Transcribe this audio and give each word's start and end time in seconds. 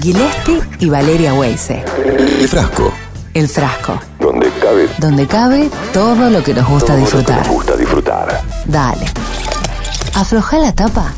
Gillespie 0.00 0.60
y 0.80 0.88
Valeria 0.88 1.34
Weise. 1.34 1.82
El 2.40 2.48
frasco, 2.48 2.92
El 3.34 3.48
frasco, 3.48 3.98
donde 4.20 4.48
cabe 4.60 4.88
donde 4.98 5.26
cabe 5.26 5.70
todo 5.92 6.30
lo 6.30 6.42
que 6.42 6.54
nos 6.54 6.66
gusta 6.68 6.94
todo 6.94 6.96
lo 6.98 7.04
que 7.04 7.16
disfrutar. 7.16 7.38
nos 7.38 7.48
gusta 7.48 7.76
disfrutar. 7.76 8.40
Dale. 8.66 9.06
Afloja 10.14 10.58
la 10.58 10.72
tapa 10.74 11.12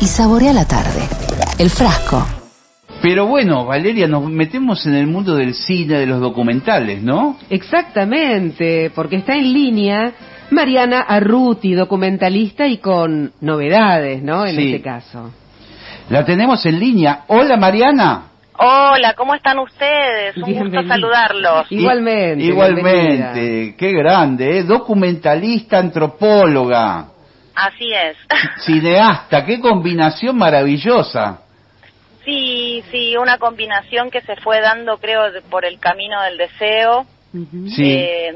y 0.00 0.06
saborea 0.06 0.52
la 0.52 0.64
tarde. 0.66 1.02
El 1.58 1.70
frasco. 1.70 2.26
Pero 3.02 3.26
bueno, 3.26 3.64
Valeria, 3.64 4.08
nos 4.08 4.24
metemos 4.28 4.84
en 4.86 4.94
el 4.94 5.06
mundo 5.06 5.34
del 5.36 5.54
cine, 5.54 5.98
de 5.98 6.06
los 6.06 6.20
documentales, 6.20 7.02
¿no? 7.02 7.36
Exactamente, 7.48 8.90
porque 8.94 9.16
está 9.16 9.34
en 9.34 9.52
línea 9.52 10.12
Mariana 10.50 11.00
Arruti, 11.02 11.74
documentalista 11.74 12.66
y 12.66 12.78
con 12.78 13.32
novedades, 13.40 14.22
¿no? 14.22 14.44
En 14.46 14.56
Sí. 14.56 14.66
este 14.72 14.82
caso. 14.82 15.30
La 16.10 16.24
tenemos 16.24 16.64
en 16.66 16.78
línea. 16.78 17.24
Hola, 17.26 17.56
Mariana. 17.56 18.22
Hola, 18.60 19.14
¿cómo 19.14 19.34
están 19.34 19.58
ustedes? 19.58 20.36
Un 20.36 20.52
gusto 20.54 20.82
saludarlos. 20.88 21.66
Igualmente. 21.70 22.44
Igualmente. 22.44 23.76
Qué 23.78 23.92
grande, 23.92 24.58
¿eh? 24.58 24.62
Documentalista, 24.64 25.78
antropóloga, 25.78 27.08
Así 27.54 27.92
es. 27.92 28.16
cineasta. 28.64 29.44
Qué 29.44 29.60
combinación 29.60 30.36
maravillosa. 30.36 31.40
Sí, 32.24 32.82
sí, 32.90 33.16
una 33.16 33.38
combinación 33.38 34.10
que 34.10 34.20
se 34.22 34.36
fue 34.36 34.60
dando, 34.60 34.98
creo, 34.98 35.30
de- 35.30 35.42
por 35.42 35.64
el 35.64 35.78
camino 35.78 36.20
del 36.22 36.36
deseo. 36.38 37.06
Sí. 37.76 37.92
Eh, 37.92 38.28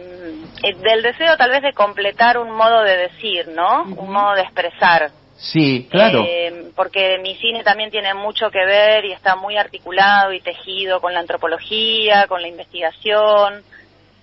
eh, 0.62 0.74
del 0.82 1.02
deseo 1.02 1.36
tal 1.36 1.50
vez 1.50 1.62
de 1.62 1.72
completar 1.72 2.36
un 2.38 2.50
modo 2.54 2.82
de 2.82 2.96
decir, 2.96 3.48
¿no? 3.54 3.84
Un 3.84 4.12
modo 4.12 4.34
de 4.34 4.42
expresar. 4.42 5.10
Sí, 5.36 5.88
claro. 5.90 6.24
Eh, 6.26 6.70
porque 6.76 7.18
mi 7.22 7.34
cine 7.36 7.64
también 7.64 7.90
tiene 7.90 8.14
mucho 8.14 8.50
que 8.50 8.64
ver 8.64 9.04
y 9.04 9.12
está 9.12 9.34
muy 9.36 9.56
articulado 9.56 10.32
y 10.32 10.40
tejido 10.40 11.00
con 11.00 11.12
la 11.14 11.20
antropología, 11.20 12.26
con 12.28 12.40
la 12.42 12.48
investigación. 12.48 13.62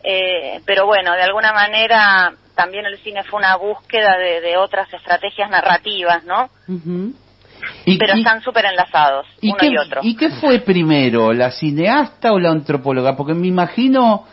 Eh, 0.03 0.61
pero 0.65 0.85
bueno, 0.85 1.13
de 1.13 1.23
alguna 1.23 1.51
manera 1.51 2.33
también 2.55 2.85
el 2.85 2.97
cine 2.99 3.23
fue 3.23 3.39
una 3.39 3.55
búsqueda 3.57 4.17
de, 4.17 4.41
de 4.41 4.57
otras 4.57 4.91
estrategias 4.93 5.49
narrativas, 5.49 6.23
¿no? 6.23 6.49
Ujú. 6.67 7.13
¿Y, 7.85 7.97
Pero 7.97 8.15
y- 8.15 8.19
están 8.19 8.41
súper 8.41 8.65
enlazados, 8.65 9.27
uno 9.41 9.55
qué, 9.59 9.67
y 9.67 9.77
otro. 9.77 10.01
¿Y 10.03 10.15
qué 10.15 10.29
fue 10.29 10.59
primero, 10.59 11.33
la 11.33 11.51
cineasta 11.51 12.31
o 12.31 12.39
la 12.39 12.51
antropóloga? 12.51 13.17
Porque 13.17 13.33
me 13.33 13.47
imagino 13.47 14.25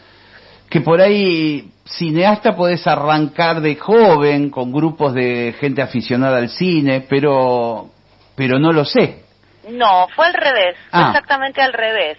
que 0.71 0.81
por 0.81 1.01
ahí 1.01 1.71
cineasta 1.85 2.57
podés 2.57 2.87
arrancar 2.87 3.61
de 3.61 3.77
joven 3.77 4.51
con 4.51 4.73
grupos 4.73 5.15
de 5.15 5.55
gente 5.61 5.83
aficionada 5.83 6.39
al 6.39 6.49
cine, 6.49 7.05
pero 7.09 7.91
pero 8.35 8.59
no 8.59 8.73
lo 8.73 8.85
sé. 8.85 9.23
No, 9.71 10.07
fue 10.15 10.27
al 10.27 10.35
revés, 10.35 10.77
fue 10.91 11.01
Ah. 11.01 11.07
exactamente 11.09 11.61
al 11.63 11.73
revés. 11.73 12.19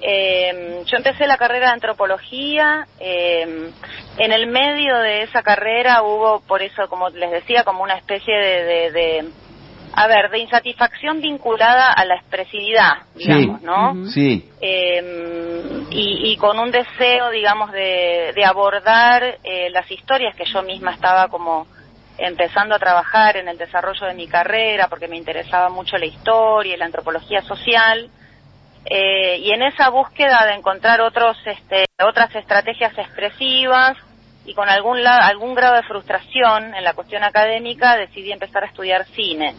Eh, 0.00 0.82
yo 0.86 0.96
empecé 0.96 1.26
la 1.26 1.36
carrera 1.36 1.68
de 1.68 1.72
antropología, 1.74 2.86
eh, 3.00 3.70
en 4.18 4.32
el 4.32 4.46
medio 4.48 4.98
de 4.98 5.22
esa 5.22 5.42
carrera 5.42 6.02
hubo, 6.02 6.40
por 6.40 6.62
eso, 6.62 6.88
como 6.88 7.08
les 7.10 7.30
decía, 7.30 7.62
como 7.64 7.82
una 7.82 7.94
especie 7.96 8.34
de, 8.34 8.64
de, 8.64 8.90
de- 8.92 9.24
a 9.96 10.06
ver, 10.08 10.30
de 10.30 10.38
insatisfacción 10.40 11.20
vinculada 11.20 11.92
a 11.92 12.04
la 12.04 12.16
expresividad, 12.16 13.02
digamos, 13.14 13.60
sí, 13.60 13.66
¿no? 13.66 14.06
Sí, 14.06 14.50
Eh, 14.60 15.84
y, 15.90 16.32
y 16.32 16.36
con 16.36 16.58
un 16.58 16.70
deseo, 16.70 17.30
digamos, 17.30 17.70
de, 17.72 18.32
de 18.34 18.44
abordar 18.44 19.22
eh, 19.44 19.70
las 19.70 19.88
historias 19.90 20.34
que 20.34 20.44
yo 20.46 20.62
misma 20.62 20.92
estaba 20.92 21.28
como 21.28 21.66
empezando 22.18 22.74
a 22.74 22.78
trabajar 22.78 23.36
en 23.36 23.48
el 23.48 23.58
desarrollo 23.58 24.06
de 24.06 24.14
mi 24.14 24.26
carrera, 24.26 24.88
porque 24.88 25.08
me 25.08 25.16
interesaba 25.16 25.68
mucho 25.68 25.96
la 25.96 26.06
historia 26.06 26.74
y 26.74 26.76
la 26.76 26.86
antropología 26.86 27.42
social. 27.42 28.08
Eh, 28.86 29.38
y 29.38 29.50
en 29.52 29.62
esa 29.62 29.88
búsqueda 29.90 30.44
de 30.46 30.54
encontrar 30.54 31.00
otros, 31.00 31.36
este, 31.46 31.84
otras 32.02 32.34
estrategias 32.34 32.96
expresivas 32.98 33.96
y 34.44 34.54
con 34.54 34.68
algún, 34.68 35.02
la- 35.02 35.26
algún 35.26 35.54
grado 35.54 35.76
de 35.76 35.82
frustración 35.84 36.74
en 36.74 36.84
la 36.84 36.92
cuestión 36.94 37.24
académica, 37.24 37.96
decidí 37.96 38.30
empezar 38.32 38.62
a 38.64 38.66
estudiar 38.66 39.06
cine. 39.14 39.54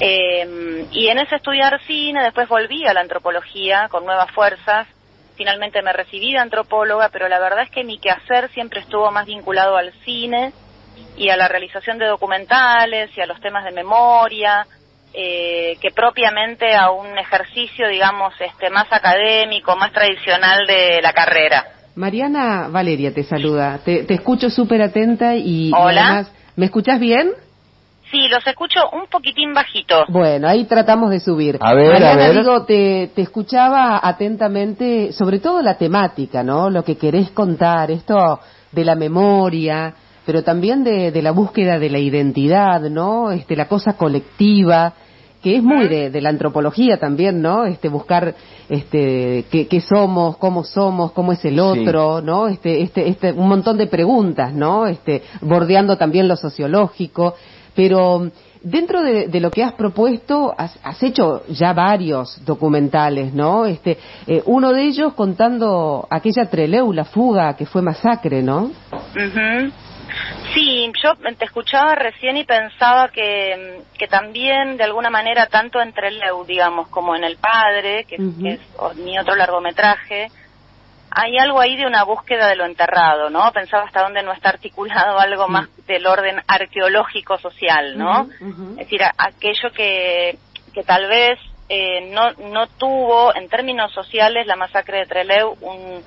Eh, 0.00 0.86
y 0.92 1.08
en 1.08 1.18
ese 1.18 1.36
estudiar 1.36 1.80
cine 1.86 2.22
después 2.22 2.48
volví 2.48 2.86
a 2.86 2.94
la 2.94 3.00
antropología 3.00 3.88
con 3.90 4.04
nuevas 4.06 4.30
fuerzas. 4.30 4.86
Finalmente 5.36 5.82
me 5.82 5.92
recibí 5.92 6.32
de 6.32 6.38
antropóloga, 6.38 7.08
pero 7.10 7.28
la 7.28 7.38
verdad 7.38 7.62
es 7.64 7.70
que 7.70 7.84
mi 7.84 7.98
quehacer 7.98 8.48
siempre 8.50 8.80
estuvo 8.80 9.10
más 9.10 9.26
vinculado 9.26 9.76
al 9.76 9.92
cine 10.04 10.52
y 11.16 11.28
a 11.30 11.36
la 11.36 11.48
realización 11.48 11.98
de 11.98 12.06
documentales 12.06 13.10
y 13.16 13.20
a 13.20 13.26
los 13.26 13.40
temas 13.40 13.64
de 13.64 13.72
memoria, 13.72 14.66
eh, 15.12 15.76
que 15.80 15.90
propiamente 15.90 16.74
a 16.76 16.90
un 16.90 17.18
ejercicio, 17.18 17.88
digamos, 17.88 18.32
este, 18.40 18.70
más 18.70 18.86
académico, 18.92 19.74
más 19.76 19.92
tradicional 19.92 20.66
de 20.66 21.00
la 21.02 21.12
carrera. 21.12 21.66
Mariana 21.94 22.68
Valeria 22.68 23.12
te 23.12 23.22
saluda. 23.24 23.78
Te, 23.84 24.04
te 24.04 24.14
escucho 24.14 24.50
súper 24.50 24.82
atenta 24.82 25.34
y, 25.36 25.68
y 25.68 25.72
Hola. 25.74 26.04
además, 26.06 26.32
¿me 26.56 26.66
escuchás 26.66 27.00
bien? 27.00 27.30
Sí, 28.10 28.26
los 28.28 28.44
escucho 28.44 28.80
un 28.92 29.06
poquitín 29.08 29.52
bajito. 29.54 30.04
Bueno, 30.08 30.48
ahí 30.48 30.64
tratamos 30.64 31.10
de 31.10 31.20
subir. 31.20 31.58
A 31.60 31.74
ver, 31.74 31.92
Mariana, 31.92 32.24
a 32.24 32.28
ver. 32.28 32.38
digo, 32.38 32.64
te, 32.64 33.10
te 33.14 33.22
escuchaba 33.22 34.00
atentamente, 34.02 35.12
sobre 35.12 35.38
todo 35.38 35.62
la 35.62 35.78
temática, 35.78 36.42
¿no? 36.42 36.70
Lo 36.70 36.82
que 36.82 36.96
querés 36.96 37.30
contar, 37.30 37.90
esto 37.92 38.40
de 38.72 38.84
la 38.84 38.96
memoria, 38.96 39.94
pero 40.26 40.42
también 40.42 40.82
de, 40.82 41.12
de 41.12 41.22
la 41.22 41.30
búsqueda 41.30 41.78
de 41.78 41.88
la 41.90 41.98
identidad, 41.98 42.80
¿no? 42.82 43.30
Este, 43.30 43.54
la 43.54 43.68
cosa 43.68 43.92
colectiva, 43.96 44.92
que 45.42 45.56
es 45.56 45.62
muy 45.62 45.88
de, 45.88 46.10
de 46.10 46.20
la 46.20 46.28
antropología 46.28 46.98
también, 46.98 47.40
¿no? 47.40 47.64
Este, 47.64 47.88
buscar, 47.88 48.34
este, 48.68 49.46
qué, 49.50 49.66
qué 49.68 49.80
somos, 49.80 50.36
cómo 50.36 50.64
somos, 50.64 51.12
cómo 51.12 51.32
es 51.32 51.44
el 51.44 51.54
Sí. 51.54 51.60
otro, 51.60 52.20
¿no? 52.20 52.48
Este, 52.48 52.82
este, 52.82 53.08
este, 53.08 53.32
un 53.32 53.48
montón 53.48 53.76
de 53.78 53.86
preguntas, 53.86 54.52
¿no? 54.52 54.86
Este, 54.86 55.22
bordeando 55.40 55.96
también 55.96 56.28
lo 56.28 56.36
sociológico, 56.36 57.34
pero 57.74 58.30
dentro 58.62 59.02
de, 59.02 59.28
de 59.28 59.40
lo 59.40 59.50
que 59.50 59.64
has 59.64 59.72
propuesto, 59.72 60.52
has, 60.58 60.78
has 60.82 61.02
hecho 61.02 61.42
ya 61.48 61.72
varios 61.72 62.44
documentales, 62.44 63.32
¿no? 63.32 63.64
Este, 63.64 63.96
eh, 64.26 64.42
uno 64.44 64.72
de 64.72 64.82
ellos 64.82 65.14
contando 65.14 66.06
aquella 66.10 66.50
Treleu, 66.50 66.92
la 66.92 67.04
fuga, 67.06 67.56
que 67.56 67.64
fue 67.64 67.80
masacre, 67.80 68.42
¿no? 68.42 68.70
Ujú. 68.92 69.72
Sí, 70.54 70.90
yo 71.02 71.14
te 71.16 71.44
escuchaba 71.44 71.94
recién 71.94 72.36
y 72.36 72.44
pensaba 72.44 73.08
que, 73.08 73.82
que 73.98 74.08
también 74.08 74.76
de 74.76 74.84
alguna 74.84 75.10
manera 75.10 75.46
tanto 75.46 75.80
entre 75.80 76.10
Leu, 76.10 76.44
digamos, 76.44 76.88
como 76.88 77.14
en 77.14 77.24
El 77.24 77.36
Padre, 77.36 78.04
que, 78.04 78.16
que 78.42 78.52
es 78.54 78.60
o- 78.78 78.94
mi 78.94 79.18
otro 79.18 79.36
largometraje, 79.36 80.28
hay 81.12 81.38
algo 81.38 81.60
ahí 81.60 81.76
de 81.76 81.86
una 81.86 82.04
búsqueda 82.04 82.46
de 82.48 82.56
lo 82.56 82.64
enterrado, 82.64 83.30
¿no? 83.30 83.50
Pensaba 83.52 83.84
hasta 83.84 84.02
dónde 84.02 84.22
no 84.22 84.32
está 84.32 84.50
articulado 84.50 85.18
algo 85.18 85.48
más 85.48 85.68
del 85.86 86.06
orden 86.06 86.40
arqueológico 86.46 87.36
social, 87.38 87.98
¿no? 87.98 88.28
Es 88.72 88.86
decir, 88.86 89.02
a- 89.02 89.14
aquello 89.18 89.72
que, 89.72 90.38
que 90.72 90.82
tal 90.84 91.08
vez 91.08 91.38
eh, 91.72 92.00
no, 92.10 92.32
no 92.50 92.66
tuvo 92.66 93.32
en 93.36 93.48
términos 93.48 93.92
sociales 93.92 94.44
la 94.44 94.56
masacre 94.56 94.98
de 94.98 95.06
Trelew 95.06 95.56
un, 95.60 96.02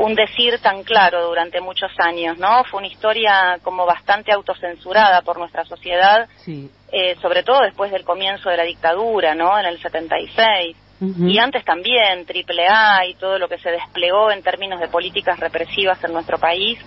un 0.00 0.14
decir 0.14 0.58
tan 0.60 0.84
claro 0.84 1.26
durante 1.26 1.62
muchos 1.62 1.90
años, 1.98 2.36
¿no? 2.36 2.62
Fue 2.64 2.78
una 2.78 2.88
historia 2.88 3.58
como 3.62 3.86
bastante 3.86 4.32
autocensurada 4.34 5.22
por 5.22 5.38
nuestra 5.38 5.64
sociedad, 5.64 6.28
Sí. 6.44 6.70
eh, 6.92 7.16
sobre 7.22 7.42
todo 7.42 7.60
después 7.62 7.90
del 7.90 8.04
comienzo 8.04 8.50
de 8.50 8.58
la 8.58 8.64
dictadura, 8.64 9.34
¿no? 9.34 9.58
En 9.58 9.64
el 9.64 9.80
76. 9.80 10.76
Ujú. 11.00 11.26
Y 11.26 11.38
antes 11.38 11.64
también, 11.64 12.26
AAA 12.28 13.06
y 13.06 13.14
todo 13.14 13.38
lo 13.38 13.48
que 13.48 13.58
se 13.58 13.70
desplegó 13.70 14.30
en 14.30 14.42
términos 14.42 14.78
de 14.78 14.88
políticas 14.88 15.40
represivas 15.40 16.04
en 16.04 16.12
nuestro 16.12 16.36
país. 16.38 16.78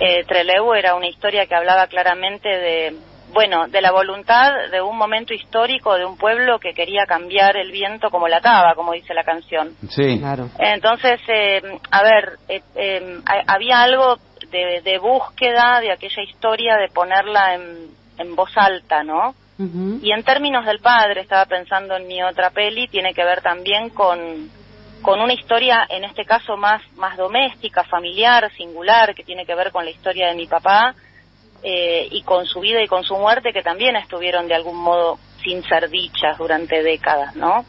Eh, 0.00 0.24
Trelew 0.24 0.74
era 0.74 0.96
una 0.96 1.06
historia 1.06 1.46
que 1.46 1.54
hablaba 1.54 1.86
claramente 1.86 2.48
de, 2.48 2.96
bueno, 3.32 3.66
de 3.68 3.80
la 3.80 3.90
voluntad 3.92 4.52
de 4.70 4.80
un 4.82 4.96
momento 4.96 5.32
histórico 5.34 5.94
de 5.96 6.04
un 6.04 6.16
pueblo 6.16 6.58
que 6.58 6.74
quería 6.74 7.06
cambiar 7.06 7.56
el 7.56 7.70
viento 7.72 8.10
como 8.10 8.28
la 8.28 8.40
taba, 8.40 8.74
como 8.74 8.92
dice 8.92 9.14
la 9.14 9.24
canción. 9.24 9.74
sí. 9.90 10.18
Claro. 10.18 10.48
Entonces, 10.58 11.20
eh, 11.28 11.62
a 11.90 12.02
ver, 12.02 12.32
eh, 12.48 12.60
eh, 12.76 13.18
ha- 13.26 13.54
había 13.54 13.82
algo 13.82 14.16
de, 14.50 14.82
de 14.82 14.98
búsqueda 14.98 15.80
de 15.80 15.92
aquella 15.92 16.22
historia 16.22 16.76
de 16.76 16.88
ponerla 16.88 17.54
en, 17.54 17.88
en 18.18 18.36
voz 18.36 18.50
alta, 18.56 19.02
¿no? 19.02 19.34
Y 20.02 20.10
en 20.10 20.24
términos 20.24 20.66
del 20.66 20.80
padre, 20.80 21.20
estaba 21.20 21.44
pensando 21.46 21.94
en 21.96 22.08
mi 22.08 22.20
otra 22.22 22.50
peli, 22.50 22.88
tiene 22.88 23.14
que 23.14 23.24
ver 23.24 23.42
también 23.42 23.90
con, 23.90 24.50
con 25.02 25.20
una 25.20 25.32
historia, 25.34 25.86
en 25.88 26.02
este 26.04 26.24
caso 26.24 26.56
más, 26.56 26.82
más 26.96 27.16
doméstica, 27.16 27.84
familiar, 27.84 28.50
singular, 28.56 29.14
que 29.14 29.22
tiene 29.22 29.46
que 29.46 29.54
ver 29.54 29.70
con 29.70 29.84
la 29.84 29.90
historia 29.92 30.28
de 30.28 30.34
mi 30.34 30.46
papá 30.48 30.94
eh, 31.62 32.08
y 32.10 32.22
con 32.22 32.46
su 32.46 32.60
vida 32.60 32.82
y 32.82 32.88
con 32.88 33.04
su 33.04 33.16
muerte, 33.16 33.52
que 33.52 33.62
también 33.62 33.96
estuvieron 33.96 34.48
de 34.48 34.54
algún 34.54 34.76
modo 34.76 35.18
sin 35.42 35.62
ser 35.64 35.88
dichas 35.90 36.38
durante 36.38 36.82
décadas, 36.82 37.34
¿no? 37.36 37.64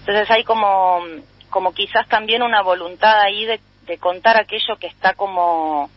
Entonces 0.00 0.30
hay 0.30 0.44
como, 0.44 1.00
como 1.50 1.72
quizás 1.72 2.08
también 2.08 2.42
una 2.42 2.62
voluntad 2.62 3.18
ahí 3.20 3.44
de, 3.44 3.60
de 3.86 3.98
contar 3.98 4.36
aquello 4.36 4.76
que 4.78 4.86
está 4.86 5.14
como, 5.14 5.90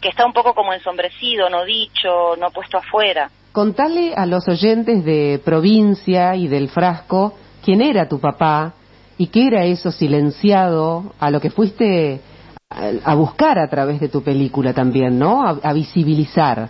que 0.00 0.08
está 0.08 0.26
un 0.26 0.32
poco 0.32 0.54
como 0.54 0.72
ensombrecido, 0.72 1.48
no 1.48 1.64
dicho, 1.64 2.36
no 2.36 2.50
puesto 2.50 2.78
afuera. 2.78 3.30
Contale 3.52 4.14
a 4.14 4.26
los 4.26 4.46
oyentes 4.48 5.04
de 5.04 5.40
provincia 5.44 6.34
y 6.36 6.48
del 6.48 6.68
frasco 6.68 7.34
quién 7.64 7.80
era 7.80 8.08
tu 8.08 8.20
papá, 8.20 8.74
y 9.18 9.28
qué 9.28 9.46
era 9.46 9.64
eso 9.64 9.90
silenciado 9.90 11.14
a 11.18 11.30
lo 11.30 11.40
que 11.40 11.50
fuiste 11.50 12.20
a, 12.70 13.14
buscar 13.14 13.58
a 13.58 13.68
través 13.68 14.00
de 14.00 14.08
tu 14.08 14.22
película 14.22 14.72
también, 14.74 15.18
¿no? 15.18 15.46
A, 15.46 15.72
visibilizar. 15.72 16.68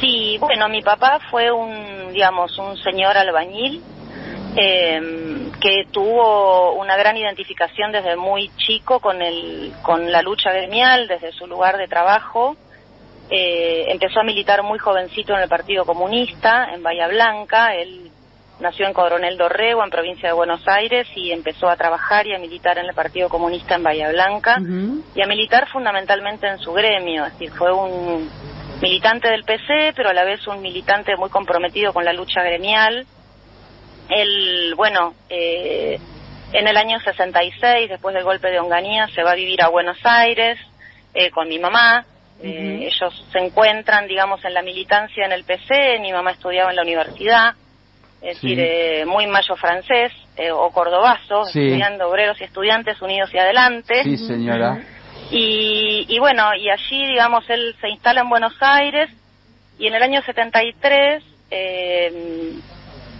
Sí, 0.00 0.36
bueno, 0.38 0.68
mi 0.68 0.82
papá 0.82 1.20
fue 1.30 1.50
un, 1.50 2.12
digamos, 2.12 2.56
un 2.58 2.76
señor 2.78 3.16
albañil 3.16 3.82
eh, 4.56 5.50
que 5.60 5.84
tuvo 5.90 6.74
una 6.74 6.96
gran 6.96 7.16
identificación 7.16 7.92
desde 7.92 8.16
muy 8.16 8.50
chico 8.56 9.00
con 9.00 9.22
el, 9.22 9.72
con 9.82 10.10
la 10.10 10.22
lucha 10.22 10.52
gremial, 10.52 11.08
desde 11.08 11.32
su 11.32 11.46
lugar 11.46 11.76
de 11.76 11.88
trabajo. 11.88 12.56
Eh, 13.30 13.86
empezó 13.88 14.20
a 14.20 14.24
militar 14.24 14.62
muy 14.62 14.78
jovencito 14.78 15.34
en 15.34 15.40
el 15.40 15.48
Partido 15.48 15.84
Comunista, 15.84 16.68
en 16.74 16.82
Bahía 16.82 17.08
Blanca. 17.08 17.74
Él 17.74 18.10
nació 18.62 18.86
en 18.86 18.94
Coronel 18.94 19.36
Dorrego, 19.36 19.84
en 19.84 19.90
provincia 19.90 20.28
de 20.28 20.34
Buenos 20.34 20.66
Aires, 20.66 21.06
y 21.16 21.32
empezó 21.32 21.68
a 21.68 21.76
trabajar 21.76 22.26
y 22.26 22.34
a 22.34 22.38
militar 22.38 22.78
en 22.78 22.86
el 22.86 22.94
Partido 22.94 23.28
Comunista 23.28 23.74
en 23.74 23.82
Bahía 23.82 24.08
Blanca, 24.10 24.58
y 25.14 25.20
a 25.20 25.26
militar 25.26 25.68
fundamentalmente 25.68 26.46
en 26.46 26.58
su 26.58 26.72
gremio, 26.72 27.26
es 27.26 27.32
decir, 27.32 27.50
fue 27.50 27.72
un 27.72 28.30
militante 28.80 29.28
del 29.28 29.44
PC, 29.44 29.92
pero 29.94 30.10
a 30.10 30.14
la 30.14 30.24
vez 30.24 30.46
un 30.46 30.62
militante 30.62 31.16
muy 31.16 31.28
comprometido 31.28 31.92
con 31.92 32.04
la 32.04 32.12
lucha 32.12 32.42
gremial. 32.42 33.06
Él, 34.08 34.74
bueno, 34.76 35.14
eh, 35.28 35.98
en 36.52 36.68
el 36.68 36.76
año 36.76 37.00
66, 37.00 37.88
después 37.88 38.14
del 38.14 38.24
golpe 38.24 38.48
de 38.48 38.60
Onganía, 38.60 39.08
se 39.08 39.22
va 39.22 39.32
a 39.32 39.36
vivir 39.36 39.62
a 39.62 39.68
Buenos 39.68 39.98
Aires 40.04 40.58
eh, 41.14 41.30
con 41.30 41.48
mi 41.48 41.58
mamá. 41.58 42.04
Eh, 42.42 42.88
ellos 42.92 43.24
se 43.30 43.38
encuentran, 43.38 44.08
digamos, 44.08 44.44
en 44.44 44.54
la 44.54 44.62
militancia 44.62 45.24
en 45.24 45.32
el 45.32 45.44
PC. 45.44 45.98
Mi 46.00 46.12
mamá 46.12 46.32
estudiaba 46.32 46.70
en 46.70 46.76
la 46.76 46.82
universidad 46.82 47.54
es 48.22 48.40
decir, 48.40 48.58
eh, 48.60 49.04
muy 49.04 49.26
mayo 49.26 49.56
francés 49.56 50.12
eh, 50.36 50.52
o 50.52 50.70
cordobazo, 50.70 51.42
estudiando 51.46 52.08
obreros 52.08 52.40
y 52.40 52.44
estudiantes 52.44 53.02
unidos 53.02 53.30
y 53.34 53.38
adelante. 53.38 54.04
Sí, 54.04 54.16
señora. 54.16 54.80
Y, 55.30 56.06
y 56.08 56.18
bueno, 56.20 56.54
y 56.54 56.70
allí, 56.70 57.06
digamos, 57.06 57.48
él 57.50 57.74
se 57.80 57.88
instala 57.88 58.20
en 58.20 58.28
Buenos 58.28 58.54
Aires 58.60 59.10
y 59.78 59.88
en 59.88 59.94
el 59.94 60.02
año 60.02 60.22
73 60.22 61.22
eh, 61.50 62.52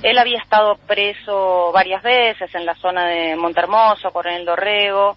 él 0.03 0.19
había 0.19 0.39
estado 0.39 0.77
preso 0.87 1.73
varias 1.73 2.03
veces 2.03 2.55
en 2.55 2.65
la 2.65 2.75
zona 2.77 3.07
de 3.07 3.35
Montermoso, 3.35 4.13
Coronel 4.13 4.45
Dorrego 4.45 5.17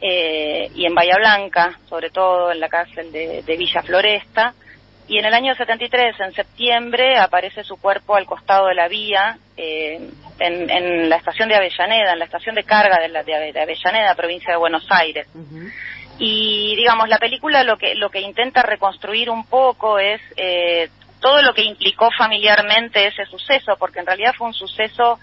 eh, 0.00 0.70
y 0.74 0.86
en 0.86 0.94
Bahía 0.94 1.16
Blanca, 1.16 1.78
sobre 1.88 2.08
todo 2.08 2.50
en 2.50 2.60
la 2.60 2.68
cárcel 2.68 3.12
de, 3.12 3.42
de 3.42 3.56
Villa 3.56 3.82
Floresta 3.82 4.54
y 5.10 5.18
en 5.18 5.24
el 5.24 5.34
año 5.34 5.56
73, 5.56 6.20
en 6.20 6.32
septiembre, 6.34 7.18
aparece 7.18 7.64
su 7.64 7.76
cuerpo 7.80 8.14
al 8.14 8.26
costado 8.26 8.68
de 8.68 8.76
la 8.76 8.86
vía, 8.86 9.38
eh, 9.56 10.08
en, 10.38 11.08
la 11.08 11.16
estación 11.16 11.48
de 11.48 11.56
Avellaneda, 11.56 12.12
en 12.12 12.20
la 12.20 12.26
estación 12.26 12.54
de 12.54 12.62
carga 12.62 13.00
de, 13.00 13.08
la, 13.08 13.24
de, 13.24 13.60
Avellaneda, 13.60 14.14
provincia 14.14 14.52
de 14.52 14.56
Buenos 14.56 14.86
Aires. 14.88 15.26
Y, 16.20 16.76
digamos, 16.76 17.08
la 17.08 17.18
película 17.18 17.64
lo 17.64 17.76
que, 17.76 17.96
lo 17.96 18.08
que 18.08 18.20
intenta 18.20 18.62
reconstruir 18.62 19.30
un 19.30 19.46
poco 19.46 19.98
es 19.98 20.20
eh, 20.36 20.88
todo 21.20 21.42
lo 21.42 21.54
que 21.54 21.64
implicó 21.64 22.08
familiarmente 22.16 23.08
ese 23.08 23.24
suceso, 23.24 23.74
porque 23.80 23.98
en 23.98 24.06
realidad 24.06 24.34
fue 24.38 24.46
un 24.46 24.54
suceso 24.54 25.18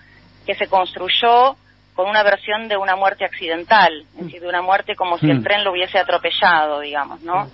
que 0.46 0.56
se 0.56 0.68
construyó 0.68 1.56
con 1.94 2.10
una 2.10 2.24
versión 2.24 2.68
de 2.68 2.76
una 2.76 2.98
muerte 2.98 3.24
accidental, 3.24 4.04
es 4.18 4.26
decir, 4.26 4.42
de 4.42 4.50
una 4.50 4.62
muerte 4.62 4.98
como 4.98 5.18
si 5.18 5.32
el 5.32 5.42
tren 5.46 5.64
lo 5.64 5.72
hubiese 5.72 5.98
atropellado, 5.98 6.82
digamos, 6.82 7.22
¿no? 7.22 7.50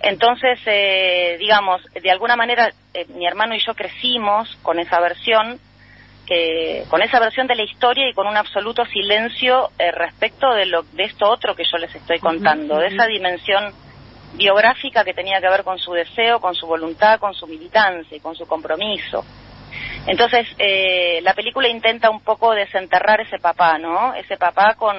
Entonces, 0.00 0.60
eh, 0.66 1.36
digamos, 1.38 1.82
de 1.92 2.10
alguna 2.10 2.36
manera 2.36 2.70
eh, 2.94 3.06
mi 3.08 3.26
hermano 3.26 3.54
y 3.54 3.64
yo 3.64 3.74
crecimos 3.74 4.56
con 4.62 4.78
esa 4.78 5.00
versión, 5.00 5.58
que, 6.26 6.84
con 6.88 7.02
esa 7.02 7.18
versión 7.18 7.46
de 7.46 7.56
la 7.56 7.64
historia 7.64 8.08
y 8.08 8.14
con 8.14 8.26
un 8.26 8.36
absoluto 8.36 8.84
silencio 8.86 9.70
eh, 9.78 9.90
respecto 9.90 10.52
de, 10.54 10.66
lo, 10.66 10.82
de 10.82 11.04
esto 11.04 11.28
otro 11.28 11.56
que 11.56 11.64
yo 11.64 11.78
les 11.78 11.94
estoy 11.94 12.20
contando, 12.20 12.78
de 12.78 12.88
esa 12.88 13.06
dimensión 13.06 13.72
biográfica 14.34 15.04
que 15.04 15.14
tenía 15.14 15.40
que 15.40 15.48
ver 15.48 15.64
con 15.64 15.78
su 15.78 15.92
deseo, 15.92 16.38
con 16.38 16.54
su 16.54 16.66
voluntad, 16.66 17.18
con 17.18 17.34
su 17.34 17.46
militancia 17.46 18.16
y 18.16 18.20
con 18.20 18.36
su 18.36 18.46
compromiso. 18.46 19.24
Entonces, 20.06 20.46
la 21.22 21.34
película 21.34 21.68
intenta 21.68 22.08
un 22.10 22.20
poco 22.20 22.54
desenterrar 22.54 23.20
ese 23.20 23.38
papá, 23.38 23.78
¿no? 23.78 24.14
Ese 24.14 24.36
papá 24.36 24.74
con 24.74 24.96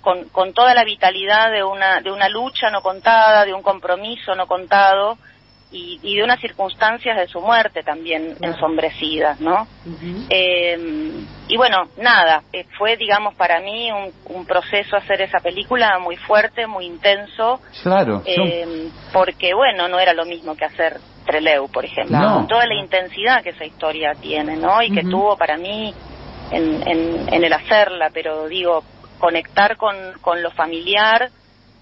con, 0.00 0.28
con 0.28 0.52
toda 0.52 0.74
la 0.74 0.84
vitalidad 0.84 1.50
de 1.50 1.62
una, 1.62 2.00
de 2.00 2.10
una 2.10 2.28
lucha 2.28 2.70
no 2.70 2.80
contada, 2.82 3.44
de 3.44 3.54
un 3.54 3.62
compromiso 3.62 4.34
no 4.34 4.46
contado 4.46 5.18
y, 5.70 6.00
y 6.02 6.16
de 6.16 6.24
unas 6.24 6.40
circunstancias 6.40 7.16
de 7.16 7.28
su 7.28 7.40
muerte 7.40 7.82
también 7.82 8.36
ensombrecidas, 8.40 9.38
¿no? 9.40 9.66
eh, 10.30 10.78
y 11.48 11.56
bueno, 11.56 11.88
nada, 11.98 12.42
eh, 12.52 12.64
fue, 12.78 12.96
digamos, 12.96 13.34
para 13.34 13.60
mí 13.60 13.90
un, 13.92 14.12
un, 14.34 14.46
proceso 14.46 14.96
hacer 14.96 15.20
esa 15.20 15.40
película 15.40 15.98
muy 15.98 16.16
fuerte, 16.16 16.66
muy 16.66 16.86
intenso. 16.86 17.60
Claro. 17.82 18.22
Eh, 18.24 18.88
porque, 19.12 19.54
bueno, 19.54 19.88
no 19.88 19.98
era 19.98 20.14
lo 20.14 20.24
mismo 20.24 20.54
que 20.56 20.64
hacer 20.64 20.98
Treleu, 21.26 21.68
por 21.68 21.84
ejemplo. 21.84 22.18
Con 22.18 22.46
toda 22.48 22.66
la 22.66 22.74
intensidad 22.74 23.42
que 23.42 23.50
esa 23.50 23.64
historia 23.64 24.12
tiene, 24.14 24.56
¿no? 24.56 24.82
Y 24.82 24.90
que 24.90 25.02
tuvo 25.02 25.36
para 25.36 25.56
mí 25.58 25.94
en, 26.50 26.88
en, 26.88 27.32
en 27.32 27.44
el 27.44 27.52
hacerla, 27.52 28.10
pero 28.12 28.48
digo, 28.48 28.82
conectar 29.18 29.76
con, 29.76 29.96
con 30.20 30.42
lo 30.42 30.50
familiar 30.50 31.30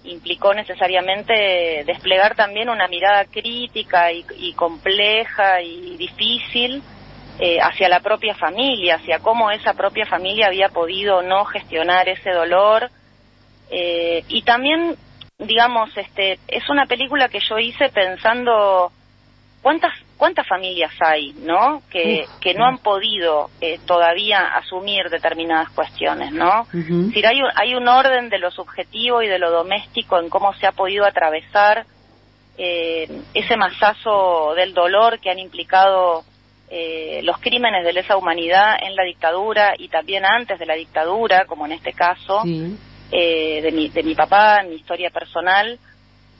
implicó 0.07 0.53
necesariamente 0.53 1.83
desplegar 1.85 2.35
también 2.35 2.69
una 2.69 2.87
mirada 2.87 3.25
crítica 3.25 4.11
y, 4.11 4.53
compleja 4.53 5.61
y 5.61 5.97
difícil 5.97 6.81
eh, 7.39 7.59
hacia 7.61 7.89
la 7.89 7.99
propia 7.99 8.33
familia, 8.35 8.95
hacia 8.95 9.19
cómo 9.19 9.51
esa 9.51 9.73
propia 9.73 10.05
familia 10.05 10.47
había 10.47 10.69
podido 10.69 11.21
no 11.21 11.45
gestionar 11.45 12.09
ese 12.09 12.31
dolor. 12.31 12.89
Eh, 13.69 14.23
y 14.27 14.41
también, 14.43 14.95
digamos, 15.37 15.95
este, 15.97 16.39
es 16.47 16.69
una 16.69 16.85
película 16.85 17.29
que 17.29 17.39
yo 17.39 17.59
hice 17.59 17.89
pensando 17.89 18.91
cuántas 19.61 19.93
cuántas 20.17 20.47
familias 20.47 20.91
hay, 20.99 21.33
¿no? 21.33 21.81
Que, 21.89 22.25
que 22.41 22.53
no 22.53 22.65
han 22.65 22.79
podido 22.79 23.49
eh, 23.61 23.79
todavía 23.85 24.55
asumir 24.55 25.09
determinadas 25.09 25.69
cuestiones, 25.69 26.33
¿no? 26.33 26.67
Es 26.73 26.87
decir, 26.87 27.25
hay 27.27 27.41
un, 27.41 27.49
hay 27.55 27.75
un 27.75 27.87
orden 27.87 28.29
de 28.29 28.39
lo 28.39 28.51
subjetivo 28.51 29.21
y 29.21 29.27
de 29.27 29.39
lo 29.39 29.51
doméstico 29.51 30.19
en 30.19 30.29
cómo 30.29 30.53
se 30.55 30.67
ha 30.67 30.71
podido 30.71 31.05
atravesar 31.05 31.85
eh, 32.57 33.07
ese 33.33 33.55
masazo 33.55 34.53
del 34.55 34.73
dolor 34.73 35.19
que 35.19 35.29
han 35.29 35.39
implicado 35.39 36.23
eh, 36.69 37.21
los 37.23 37.37
crímenes 37.37 37.85
de 37.85 37.93
lesa 37.93 38.17
humanidad 38.17 38.75
en 38.81 38.95
la 38.95 39.03
dictadura 39.03 39.75
y 39.77 39.87
también 39.87 40.25
antes 40.25 40.57
de 40.57 40.65
la 40.65 40.73
dictadura, 40.73 41.45
como 41.45 41.65
en 41.67 41.73
este 41.73 41.93
caso, 41.93 42.41
de, 42.43 43.71
mi, 43.73 43.89
de 43.89 44.03
mi 44.03 44.15
papá, 44.15 44.61
en 44.61 44.69
mi 44.71 44.75
historia 44.75 45.11
personal, 45.11 45.79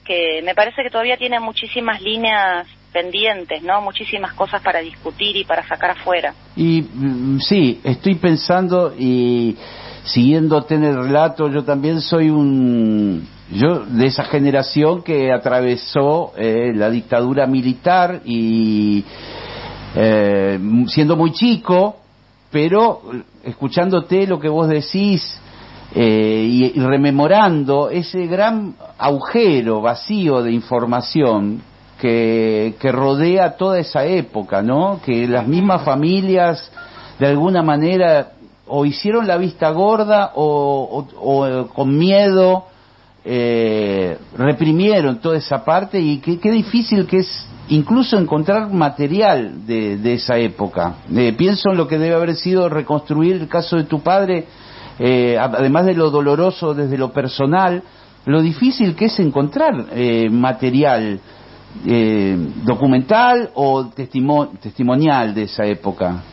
que 0.04 0.42
me 0.42 0.54
parece 0.54 0.82
que 0.82 0.90
todavía 0.90 1.16
tiene 1.16 1.38
muchísimas 1.38 2.02
líneas 2.02 2.66
pendientes, 2.98 3.62
¿no? 3.62 3.80
Muchísimas 3.80 4.32
cosas 4.32 4.60
para 4.60 4.80
discutir 4.80 5.36
y 5.36 5.44
para 5.44 5.66
sacar 5.66 5.92
afuera. 5.92 6.34
Y 6.56 6.82
mm, 6.82 7.38
sí, 7.40 7.80
estoy 7.84 8.16
pensando 8.16 8.92
y 8.98 9.56
siguiéndote 10.04 10.74
en 10.74 10.84
el 10.84 10.96
relato, 10.96 11.48
yo 11.48 11.62
también 11.62 12.00
soy 12.00 12.28
un 12.30 13.26
yo 13.50 13.80
de 13.86 14.06
esa 14.06 14.24
generación 14.24 15.02
que 15.02 15.32
atravesó 15.32 16.32
eh, 16.36 16.72
la 16.74 16.90
dictadura 16.90 17.46
militar 17.46 18.20
y 18.24 19.04
eh, 19.94 20.58
siendo 20.88 21.16
muy 21.16 21.32
chico, 21.32 21.96
pero 22.50 23.00
escuchándote 23.44 24.26
lo 24.26 24.38
que 24.38 24.48
vos 24.48 24.68
decís 24.68 25.40
eh, 25.94 26.44
y, 26.46 26.78
rememorando 26.78 27.88
ese 27.90 28.26
gran 28.26 28.74
agujero 28.98 29.80
vacío 29.80 30.42
de 30.42 30.52
información 30.52 31.62
que, 31.98 32.74
rodea 32.92 33.56
toda 33.56 33.78
esa 33.78 34.04
época, 34.04 34.62
¿no? 34.62 35.00
Que 35.04 35.26
las 35.26 35.46
mismas 35.46 35.84
familias, 35.84 36.70
de 37.18 37.26
alguna 37.26 37.62
manera, 37.62 38.32
o 38.66 38.84
hicieron 38.84 39.26
la 39.26 39.36
vista 39.36 39.70
gorda 39.70 40.32
o, 40.34 41.06
o, 41.20 41.66
con 41.68 41.96
miedo 41.96 42.66
eh, 43.24 44.16
reprimieron 44.36 45.18
toda 45.18 45.36
esa 45.36 45.64
parte 45.64 46.00
y 46.00 46.18
qué, 46.18 46.50
difícil 46.50 47.06
que 47.06 47.18
es 47.18 47.46
incluso 47.68 48.18
encontrar 48.18 48.72
material 48.72 49.66
de, 49.66 50.14
esa 50.14 50.38
época. 50.38 50.94
Eh, 51.14 51.34
pienso 51.36 51.70
en 51.70 51.76
lo 51.76 51.86
que 51.86 51.98
debe 51.98 52.14
haber 52.14 52.36
sido 52.36 52.68
reconstruir 52.68 53.36
el 53.36 53.48
caso 53.48 53.76
de 53.76 53.84
tu 53.84 54.00
padre, 54.00 54.46
eh, 54.98 55.36
además 55.38 55.84
de 55.86 55.94
lo 55.94 56.10
doloroso 56.10 56.74
desde 56.74 56.96
lo 56.96 57.12
personal, 57.12 57.82
lo 58.24 58.42
difícil 58.42 58.94
que 58.94 59.06
es 59.06 59.18
encontrar 59.20 59.86
eh, 59.92 60.28
material 60.30 61.20
eh, 61.86 62.34
documental 62.64 63.50
o 63.54 63.90
testimonial 63.90 65.34
de 65.34 65.42
esa 65.42 65.64
época. 65.64 66.24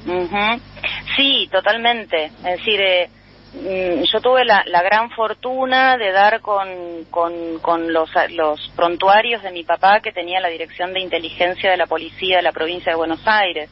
Sí, 1.15 1.47
totalmente. 1.51 2.25
Es 2.25 2.43
decir, 2.43 2.81
eh, 2.81 3.09
mm, 3.53 4.03
yo 4.11 4.21
tuve 4.21 4.43
la, 4.45 4.63
gran 4.81 5.09
fortuna 5.11 5.97
de 5.97 6.11
dar 6.11 6.41
con, 6.41 6.67
con, 7.11 7.93
los, 7.93 8.09
los 8.31 8.71
prontuarios 8.75 9.43
de 9.43 9.51
mi 9.51 9.63
papá 9.63 9.99
que 9.99 10.11
tenía 10.11 10.39
la 10.39 10.49
dirección 10.49 10.93
de 10.93 11.01
inteligencia 11.01 11.69
de 11.71 11.77
la 11.77 11.85
policía 11.85 12.37
de 12.37 12.43
la 12.43 12.51
provincia 12.51 12.91
de 12.91 12.97
Buenos 12.97 13.21
Aires. 13.25 13.69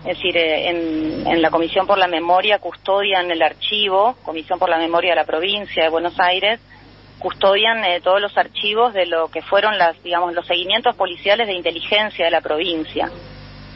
Es 0.00 0.18
decir, 0.18 0.36
eh, 0.36 0.68
en, 0.68 1.26
en 1.26 1.42
la 1.42 1.50
Comisión 1.50 1.86
por 1.86 1.98
la 1.98 2.08
Memoria 2.08 2.58
custodian 2.58 3.30
el 3.30 3.42
archivo, 3.42 4.16
Comisión 4.22 4.58
por 4.58 4.68
la 4.68 4.78
Memoria 4.78 5.10
de 5.10 5.16
la 5.16 5.24
Provincia 5.24 5.82
de 5.82 5.88
Buenos 5.88 6.18
Aires, 6.20 6.60
custodian 7.18 7.84
eh, 7.84 8.00
todos 8.02 8.20
los 8.20 8.36
archivos 8.36 8.92
de 8.94 9.06
lo 9.06 9.28
que 9.28 9.42
fueron 9.42 9.78
las, 9.78 10.00
digamos, 10.02 10.34
los 10.34 10.46
seguimientos 10.46 10.94
policiales 10.96 11.46
de 11.46 11.54
inteligencia 11.54 12.24
de 12.24 12.30
la 12.30 12.40
provincia. 12.40 13.10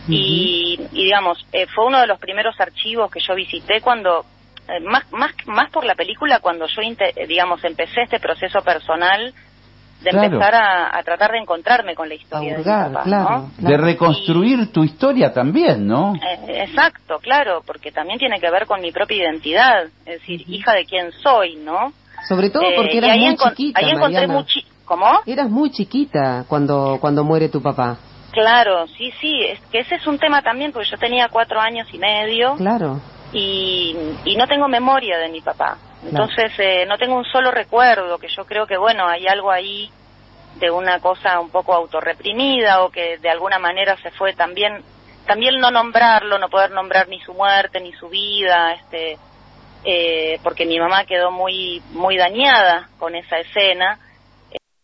y, 0.09 0.79
y, 0.93 1.05
digamos, 1.05 1.45
eh, 1.53 1.67
fue 1.67 1.87
uno 1.87 2.01
de 2.01 2.07
los 2.07 2.19
primeros 2.19 2.59
archivos 2.61 3.11
que 3.11 3.21
yo 3.21 3.35
visité 3.35 3.81
cuando, 3.81 4.25
eh, 4.69 4.81
más, 4.81 5.05
más, 5.13 5.33
más 5.47 5.71
por 5.71 5.85
la 5.85 5.95
película, 5.95 6.41
cuando 6.41 6.67
yo, 6.67 6.83
eh, 6.83 7.27
digamos, 7.27 7.63
empecé 7.65 8.03
este 8.03 8.19
proceso 8.19 8.61
personal 8.63 9.33
de 10.03 10.11
Claro. 10.11 10.27
empezar 10.29 10.55
a, 10.55 10.99
a 10.99 11.03
tratar 11.03 11.33
de 11.33 11.39
encontrarme 11.39 11.95
con 11.95 12.09
la 12.09 12.15
historia 12.15 12.53
de 12.53 12.59
mi 12.59 12.65
papá, 12.65 13.03
claro, 13.05 13.51
¿no? 13.61 13.69
De 13.69 13.77
reconstruir 13.77 14.73
tu 14.73 14.83
historia 14.83 15.31
también, 15.33 15.87
¿no? 15.87 16.15
Eh, 16.17 16.63
exacto, 16.63 17.19
claro, 17.19 17.63
porque 17.67 17.93
también 17.93 18.19
tiene 18.19 18.41
que 18.41 18.51
ver 18.51 18.67
con 18.67 18.81
mi 18.81 18.93
propia 18.93 19.19
identidad, 19.19 19.85
es 20.07 20.21
decir, 20.21 20.43
hija 20.49 20.73
de 20.73 20.87
quién 20.87 21.13
soy, 21.23 21.57
¿no? 21.57 21.93
Sobre 22.29 22.51
todo 22.51 22.63
Eh, 22.63 22.75
porque 22.77 22.95
y 22.95 22.99
eras 22.99 23.17
muy 23.17 23.37
chiquita, 23.37 23.81
ahí 23.81 23.91
encontré 23.91 24.29
¿Cómo? 24.85 25.21
Eras 25.25 25.49
muy 25.49 25.71
chiquita 25.71 26.45
cuando, 26.49 26.99
cuando 27.01 27.23
muere 27.23 27.49
tu 27.49 27.63
papá. 27.63 27.97
Claro, 28.33 28.87
sí, 28.89 29.13
sí, 29.21 29.41
es 29.45 29.61
que 29.71 29.81
ese 29.81 29.97
es 29.97 30.07
un 30.07 30.19
tema 30.19 30.43
también, 30.43 30.73
porque 30.73 30.89
yo 30.91 30.99
tenía 30.99 31.29
cuatro 31.29 31.61
años 31.61 31.87
y 31.93 31.99
medio 31.99 32.57
Claro. 32.57 33.01
y, 33.33 33.95
y 34.25 34.37
no 34.37 34.47
tengo 34.49 34.67
memoria 34.67 35.19
de 35.19 35.29
mi 35.29 35.41
papá. 35.41 35.79
Entonces, 36.05 36.53
eh, 36.59 36.87
no 36.87 36.97
tengo 36.99 37.17
un 37.17 37.25
solo 37.25 37.51
recuerdo, 37.51 38.19
que 38.19 38.29
yo 38.29 38.45
creo 38.47 38.67
que, 38.67 38.79
bueno, 38.79 39.07
hay 39.07 39.27
algo 39.27 39.51
ahí 39.51 39.91
de 40.59 40.71
una 40.71 40.99
cosa 40.99 41.39
un 41.39 41.51
poco 41.51 41.75
autorreprimida 41.75 42.83
o 42.83 42.91
que 42.91 43.19
de 43.19 43.31
alguna 43.31 43.59
manera 43.59 43.97
se 43.99 44.11
fue 44.11 44.33
también, 44.33 44.83
también 45.27 45.61
no 45.61 45.71
nombrarlo, 45.71 46.39
no 46.39 46.49
poder 46.49 46.71
nombrar 46.73 47.09
ni 47.09 47.21
su 47.21 47.35
muerte 47.35 47.81
ni 47.81 47.93
su 47.93 48.09
vida, 48.09 48.73
este, 48.73 49.19
eh, 49.85 50.39
porque 50.43 50.67
mi 50.67 50.79
mamá 50.79 51.05
quedó 51.05 51.31
muy, 51.31 51.83
muy 51.93 52.17
dañada 52.17 52.89
con 52.99 53.15
esa 53.15 53.39
escena. 53.39 53.99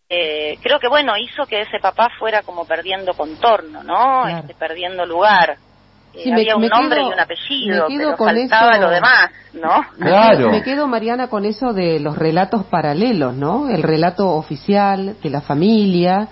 Eh, 0.09 0.57
creo 0.63 0.79
que 0.79 0.89
bueno 0.89 1.17
hizo 1.17 1.47
que 1.47 1.63
ese 1.63 1.79
papá 1.81 2.09
fuera 2.19 2.43
como 2.43 2.65
perdiendo 2.65 3.13
contorno, 3.15 3.83
¿no? 3.83 4.23
Claro. 4.23 4.39
Este, 4.39 4.55
perdiendo 4.55 5.05
lugar. 5.05 5.57
Eh, 6.15 6.31
me- 6.31 6.35
había 6.41 6.55
un 6.57 6.63
me 6.63 6.69
nombre 6.69 6.99
quedo- 7.01 7.11
y 7.11 7.13
un 7.13 7.21
apellido, 7.21 7.89
me 7.89 7.95
quedo 7.97 8.05
pero 8.07 8.17
con 8.17 8.29
faltaba 8.35 8.73
eso- 8.73 8.81
lo 8.83 8.91
demás, 8.91 9.31
¿no? 9.53 9.85
Me 9.99 10.07
Claro. 10.07 10.37
quedo- 10.39 10.51
Me 10.51 10.63
quedo, 10.63 10.87
Mariana, 10.87 11.29
con 11.29 11.45
eso 11.45 11.73
de 11.73 11.99
los 12.01 12.17
relatos 12.17 12.65
paralelos, 12.67 13.35
¿no? 13.35 13.69
El 13.69 13.83
relato 13.83 14.29
oficial 14.31 15.17
de 15.21 15.31
la 15.31 15.41
familia 15.41 16.29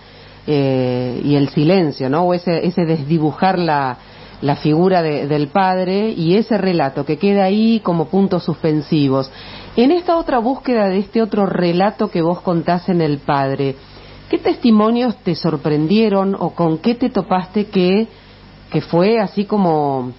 eh, 0.46 1.20
y 1.24 1.36
el 1.36 1.48
silencio, 1.48 2.08
¿no? 2.10 2.24
O 2.24 2.34
ese, 2.34 2.66
ese 2.66 2.84
desdibujar 2.84 3.58
la, 3.58 3.96
la 4.44 4.56
figura 4.56 5.00
de- 5.02 5.26
del 5.26 5.48
padre 5.48 6.10
y 6.10 6.36
ese 6.36 6.58
relato 6.58 7.06
que 7.06 7.16
queda 7.16 7.44
ahí 7.44 7.80
como 7.82 8.08
puntos 8.08 8.44
suspensivos. 8.44 9.30
En 9.74 9.90
esta 9.90 10.18
otra 10.18 10.38
búsqueda 10.38 10.88
de 10.88 10.98
este 10.98 11.22
otro 11.22 11.46
relato 11.46 12.10
que 12.10 12.20
vos 12.20 12.40
contás 12.42 12.88
en 12.90 13.00
el 13.00 13.18
padre, 13.18 13.74
¿qué 14.28 14.36
testimonios 14.38 15.16
te 15.24 15.34
sorprendieron 15.34 16.36
o 16.38 16.50
con 16.50 16.78
qué 16.78 16.94
te 16.94 17.08
topaste 17.08 17.66
que, 17.66 18.06
que 18.70 18.80
fue 18.82 19.18
así 19.18 19.46
como 19.46 20.12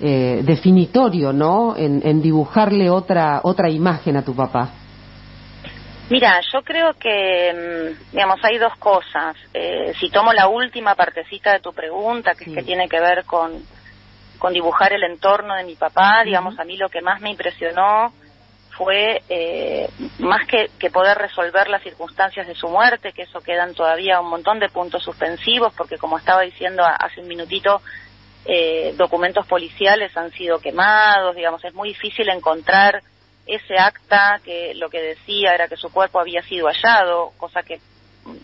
eh, 0.00 0.42
definitorio, 0.44 1.32
¿no? 1.32 1.76
En, 1.76 2.00
en 2.04 2.20
dibujarle 2.20 2.90
otra 2.90 3.40
otra 3.44 3.70
imagen 3.70 4.16
a 4.16 4.22
tu 4.22 4.34
papá. 4.34 4.70
Mira, 6.10 6.40
yo 6.52 6.62
creo 6.62 6.94
que, 6.94 7.52
mm, 7.52 8.12
digamos, 8.12 8.42
hay 8.42 8.58
dos 8.58 8.74
cosas. 8.78 9.36
Eh, 9.52 9.92
si 10.00 10.10
tomo 10.10 10.32
la 10.32 10.48
última 10.48 10.94
partecita 10.94 11.52
de 11.52 11.60
tu 11.60 11.72
pregunta, 11.72 12.34
que 12.34 12.44
Sí. 12.44 12.50
es 12.50 12.56
que 12.56 12.62
tiene 12.62 12.88
que 12.88 12.98
ver 13.00 13.24
con, 13.24 13.62
con 14.38 14.52
dibujar 14.52 14.92
el 14.92 15.04
entorno 15.04 15.54
de 15.54 15.64
mi 15.64 15.74
papá, 15.74 16.22
digamos, 16.24 16.58
a 16.58 16.64
mí 16.64 16.76
lo 16.76 16.88
que 16.88 17.02
más 17.02 17.20
me 17.20 17.30
impresionó 17.30 18.12
fue 18.70 19.22
eh, 19.28 19.90
más 20.20 20.46
que, 20.46 20.70
que 20.78 20.88
poder 20.90 21.18
resolver 21.18 21.68
las 21.68 21.82
circunstancias 21.82 22.46
de 22.46 22.54
su 22.54 22.68
muerte, 22.68 23.12
que 23.12 23.22
eso 23.22 23.40
quedan 23.40 23.74
todavía 23.74 24.20
un 24.20 24.30
montón 24.30 24.60
de 24.60 24.68
puntos 24.68 25.02
suspensivos, 25.02 25.74
porque 25.76 25.98
como 25.98 26.16
estaba 26.16 26.42
diciendo 26.42 26.84
hace 26.84 27.20
un 27.20 27.26
minutito, 27.26 27.82
eh, 28.44 28.94
documentos 28.96 29.46
policiales 29.46 30.16
han 30.16 30.30
sido 30.30 30.60
quemados, 30.60 31.34
digamos, 31.34 31.62
es 31.64 31.74
muy 31.74 31.88
difícil 31.88 32.28
encontrar 32.28 33.02
ese 33.48 33.76
acta 33.78 34.40
que 34.44 34.74
lo 34.74 34.90
que 34.90 35.00
decía 35.02 35.54
era 35.54 35.66
que 35.68 35.76
su 35.76 35.90
cuerpo 35.90 36.20
había 36.20 36.42
sido 36.42 36.66
hallado, 36.68 37.32
cosa 37.38 37.62
que, 37.62 37.80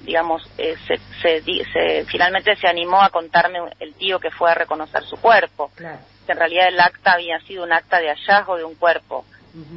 digamos, 0.02 0.42
eh, 0.58 0.74
se, 0.88 0.96
se 1.20 1.42
se- 1.72 2.04
finalmente 2.06 2.56
se 2.56 2.66
animó 2.66 3.02
a 3.02 3.10
contarme 3.10 3.58
el 3.80 3.94
tío 3.94 4.18
que 4.18 4.30
fue 4.30 4.50
a 4.50 4.54
reconocer 4.54 5.04
su 5.04 5.16
cuerpo, 5.18 5.70
que 6.26 6.32
en 6.32 6.38
realidad 6.38 6.68
el 6.68 6.80
acta 6.80 7.12
había 7.12 7.38
sido 7.40 7.64
un 7.64 7.72
acta 7.72 8.00
de 8.00 8.08
hallazgo 8.08 8.56
de 8.56 8.64
un 8.64 8.74
cuerpo. 8.76 9.24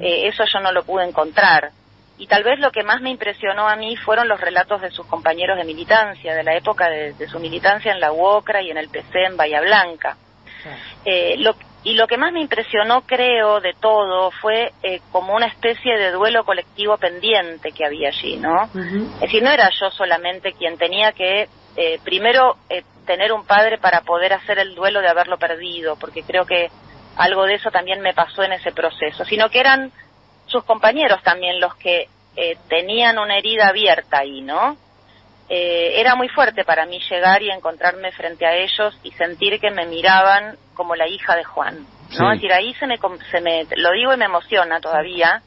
Eh, 0.02 0.28
eso 0.28 0.44
yo 0.52 0.60
no 0.60 0.72
lo 0.72 0.84
pude 0.84 1.04
encontrar. 1.06 1.72
Y 2.18 2.26
tal 2.26 2.44
vez 2.44 2.58
lo 2.60 2.72
que 2.72 2.82
más 2.82 3.00
me 3.02 3.12
impresionó 3.12 3.68
a 3.68 3.76
mí 3.76 3.96
fueron 3.98 4.28
los 4.28 4.42
relatos 4.42 4.82
de 4.82 4.90
sus 4.90 5.06
compañeros 5.06 5.56
de 5.58 5.66
militancia, 5.66 6.34
de 6.34 6.44
la 6.44 6.56
época 6.56 6.90
de, 6.90 7.14
de 7.14 7.28
su 7.28 7.38
militancia 7.40 7.92
en 7.92 8.00
la 8.00 8.12
UOCRA 8.12 8.62
y 8.64 8.72
en 8.72 8.78
el 8.78 8.90
PC 8.90 9.26
en 9.26 9.38
Bahía 9.38 9.62
Blanca. 9.62 10.18
Eh, 11.06 11.36
lo- 11.40 11.56
y 11.84 11.94
lo 11.94 12.08
que 12.08 12.18
más 12.18 12.34
me 12.34 12.42
impresionó, 12.42 13.04
creo, 13.04 13.62
de 13.62 13.74
todo 13.80 14.32
fue 14.42 14.74
eh, 14.82 15.02
como 15.10 15.34
una 15.36 15.48
especie 15.48 15.98
de 15.98 16.12
duelo 16.12 16.44
colectivo 16.44 16.98
pendiente 16.98 17.72
que 17.72 17.86
había 17.86 18.10
allí, 18.10 18.38
¿no? 18.38 18.70
Es 19.16 19.22
decir, 19.22 19.42
no 19.44 19.52
era 19.52 19.70
yo 19.80 19.90
solamente 19.92 20.54
quien 20.54 20.78
tenía 20.78 21.14
que, 21.14 21.48
eh, 21.76 22.00
primero, 22.04 22.58
eh, 22.70 22.84
tener 23.06 23.32
un 23.32 23.46
padre 23.46 23.78
para 23.78 24.02
poder 24.02 24.34
hacer 24.34 24.60
el 24.60 24.76
duelo 24.76 25.00
de 25.02 25.08
haberlo 25.08 25.38
perdido, 25.38 25.96
porque 25.98 26.24
creo 26.24 26.46
que 26.46 26.72
algo 27.16 27.46
de 27.46 27.56
eso 27.56 27.72
también 27.72 28.02
me 28.02 28.14
pasó 28.14 28.44
en 28.44 28.54
ese 28.54 28.72
proceso, 28.74 29.24
sino 29.26 29.50
que 29.50 29.60
eran 29.60 29.92
sus 30.46 30.64
compañeros 30.66 31.22
también 31.24 31.60
los 31.60 31.74
que 31.76 32.08
eh, 32.36 32.58
tenían 32.68 33.18
una 33.18 33.38
herida 33.38 33.70
abierta 33.70 34.20
ahí, 34.20 34.42
¿no? 34.42 34.78
Eh, 35.50 36.00
era 36.00 36.16
muy 36.16 36.28
fuerte 36.30 36.66
para 36.66 36.86
mí 36.86 37.00
llegar 37.10 37.42
y 37.42 37.50
encontrarme 37.50 38.12
frente 38.12 38.46
a 38.46 38.56
ellos 38.56 38.98
y 39.04 39.12
sentir 39.12 39.60
que 39.62 39.72
me 39.72 39.86
miraban 39.86 40.58
como 40.74 40.96
la 40.96 41.08
hija 41.08 41.36
de 41.36 41.44
Juan, 41.46 41.78
¿no? 41.80 41.86
Sí. 42.10 42.16
Es 42.24 42.42
decir, 42.42 42.54
ahí 42.54 42.74
se 42.76 42.86
me, 42.88 43.00
se 43.32 43.40
me, 43.42 43.66
lo 43.78 43.92
digo 43.94 44.14
y 44.14 44.18
me 44.18 44.26
emociona 44.26 44.82
todavía, 44.82 45.42